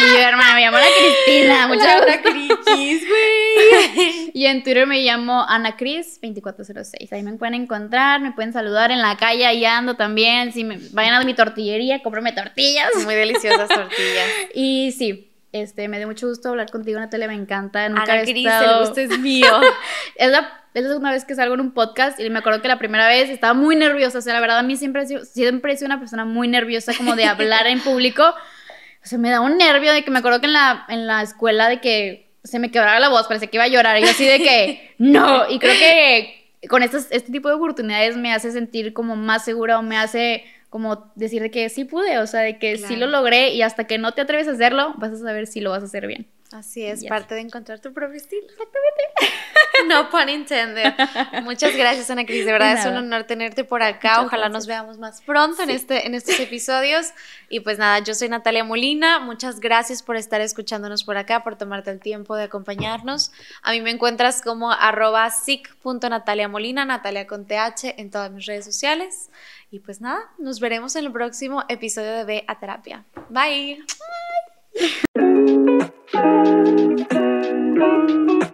Yo, 0.00 0.18
hermana, 0.18 0.54
me 0.54 0.60
llamo 0.62 0.76
Ana 0.76 0.86
Cristina. 0.98 1.68
Muchas 1.68 2.00
gracias. 2.00 2.34
güey. 2.64 4.30
y 4.34 4.46
en 4.46 4.62
Twitter 4.62 4.86
me 4.86 5.00
llamo 5.02 5.44
Ana 5.48 5.76
Cris 5.76 6.20
2406. 6.20 7.12
Ahí 7.12 7.22
me 7.22 7.34
pueden 7.34 7.54
encontrar, 7.54 8.20
me 8.20 8.32
pueden 8.32 8.52
saludar 8.52 8.90
en 8.90 9.00
la 9.00 9.16
calle, 9.16 9.46
ahí 9.46 9.64
ando 9.64 9.94
también. 9.94 10.52
Si 10.52 10.64
me 10.64 10.78
vayan 10.90 11.14
a 11.14 11.24
mi 11.24 11.34
tortillería, 11.34 12.02
cómprame 12.02 12.32
tortillas. 12.32 12.90
Muy 13.04 13.14
deliciosas 13.14 13.68
tortillas. 13.68 14.28
y 14.54 14.92
sí, 14.92 15.33
este, 15.54 15.86
me 15.86 15.98
dio 15.98 16.08
mucho 16.08 16.26
gusto 16.26 16.48
hablar 16.48 16.68
contigo, 16.68 16.98
Natalia, 16.98 17.28
me 17.28 17.34
encanta. 17.34 17.88
Nunca 17.88 18.12
Ana 18.12 18.22
Cris, 18.22 18.44
el 18.44 18.78
gusto 18.80 19.00
es 19.00 19.18
mío. 19.20 19.46
es 20.16 20.30
la 20.30 20.64
es 20.74 20.82
la 20.82 20.88
segunda 20.88 21.12
vez 21.12 21.24
que 21.24 21.36
salgo 21.36 21.54
en 21.54 21.60
un 21.60 21.72
podcast 21.72 22.18
y 22.18 22.28
me 22.28 22.40
acuerdo 22.40 22.60
que 22.60 22.66
la 22.66 22.80
primera 22.80 23.06
vez 23.06 23.30
estaba 23.30 23.54
muy 23.54 23.76
nerviosa. 23.76 24.18
O 24.18 24.20
sea, 24.20 24.34
la 24.34 24.40
verdad, 24.40 24.58
a 24.58 24.64
mí 24.64 24.76
siempre 24.76 25.02
he 25.02 25.06
sido, 25.06 25.24
siempre 25.24 25.72
he 25.72 25.76
sido 25.76 25.86
una 25.86 26.00
persona 26.00 26.24
muy 26.24 26.48
nerviosa 26.48 26.92
como 26.96 27.14
de 27.14 27.26
hablar 27.26 27.68
en 27.68 27.78
público. 27.78 28.24
O 28.24 29.06
sea, 29.06 29.16
me 29.16 29.30
da 29.30 29.40
un 29.40 29.56
nervio 29.56 29.92
de 29.92 30.02
que 30.02 30.10
me 30.10 30.18
acuerdo 30.18 30.40
que 30.40 30.46
en 30.46 30.54
la, 30.54 30.84
en 30.88 31.06
la 31.06 31.22
escuela 31.22 31.68
de 31.68 31.80
que 31.80 32.32
se 32.42 32.58
me 32.58 32.72
quebraba 32.72 32.98
la 32.98 33.08
voz, 33.08 33.28
parecía 33.28 33.48
que 33.48 33.58
iba 33.58 33.64
a 33.64 33.68
llorar. 33.68 33.96
Y 33.98 34.02
yo 34.02 34.10
así 34.10 34.26
de 34.26 34.40
que, 34.40 34.94
no. 34.98 35.48
Y 35.48 35.60
creo 35.60 35.78
que 35.78 36.66
con 36.68 36.82
estos, 36.82 37.06
este 37.10 37.30
tipo 37.30 37.48
de 37.48 37.54
oportunidades 37.54 38.16
me 38.16 38.32
hace 38.32 38.50
sentir 38.50 38.92
como 38.92 39.14
más 39.14 39.44
segura 39.44 39.78
o 39.78 39.82
me 39.82 39.96
hace 39.96 40.42
como 40.74 41.12
decir 41.14 41.40
de 41.40 41.52
que 41.52 41.68
sí 41.68 41.84
pude, 41.84 42.18
o 42.18 42.26
sea, 42.26 42.40
de 42.40 42.58
que 42.58 42.78
sí 42.78 42.96
lo 42.96 43.06
logré 43.06 43.54
y 43.54 43.62
hasta 43.62 43.84
que 43.84 43.96
no 43.96 44.10
te 44.10 44.22
atreves 44.22 44.48
a 44.48 44.50
hacerlo, 44.50 44.92
vas 44.96 45.12
a 45.12 45.16
saber 45.18 45.46
si 45.46 45.60
lo 45.60 45.70
vas 45.70 45.84
a 45.84 45.86
hacer 45.86 46.08
bien. 46.08 46.26
Así 46.52 46.84
es, 46.84 47.04
parte 47.04 47.34
de 47.34 47.40
encontrar 47.40 47.80
tu 47.80 47.92
propio 47.92 48.16
estilo. 48.16 48.46
Exactamente. 48.46 49.34
no 49.88 50.10
pun 50.10 50.28
intended. 50.28 50.92
Muchas 51.42 51.76
gracias, 51.76 52.10
Ana 52.10 52.24
Cris. 52.24 52.44
De 52.44 52.52
verdad 52.52 52.74
es 52.74 52.86
un 52.86 52.96
honor 52.96 53.24
tenerte 53.24 53.64
por 53.64 53.82
acá. 53.82 54.22
Ojalá 54.22 54.48
nos 54.48 54.66
veamos 54.66 54.98
más 54.98 55.20
pronto 55.22 55.62
en, 55.62 55.70
este, 55.70 56.06
en 56.06 56.14
estos 56.14 56.38
episodios. 56.38 57.12
Y 57.48 57.60
pues 57.60 57.78
nada, 57.78 57.98
yo 58.00 58.14
soy 58.14 58.28
Natalia 58.28 58.62
Molina. 58.62 59.18
Muchas 59.18 59.60
gracias 59.60 60.02
por 60.02 60.16
estar 60.16 60.40
escuchándonos 60.40 61.04
por 61.04 61.16
acá, 61.16 61.42
por 61.42 61.56
tomarte 61.56 61.90
el 61.90 62.00
tiempo 62.00 62.36
de 62.36 62.44
acompañarnos. 62.44 63.32
A 63.62 63.72
mí 63.72 63.80
me 63.80 63.90
encuentras 63.90 64.42
como 64.42 64.70
arroba 64.70 65.32
Molina, 66.48 66.84
Natalia 66.84 67.26
con 67.26 67.46
TH 67.46 67.94
en 67.96 68.10
todas 68.10 68.30
mis 68.30 68.46
redes 68.46 68.64
sociales. 68.64 69.30
Y 69.70 69.80
pues 69.80 70.00
nada, 70.00 70.20
nos 70.38 70.60
veremos 70.60 70.94
en 70.94 71.06
el 71.06 71.12
próximo 71.12 71.64
episodio 71.68 72.12
de 72.12 72.24
B 72.24 72.44
a 72.46 72.58
Terapia. 72.60 73.04
Bye. 73.28 73.82
Bye. 74.74 75.23
thank 75.46 75.68
you 77.10 78.53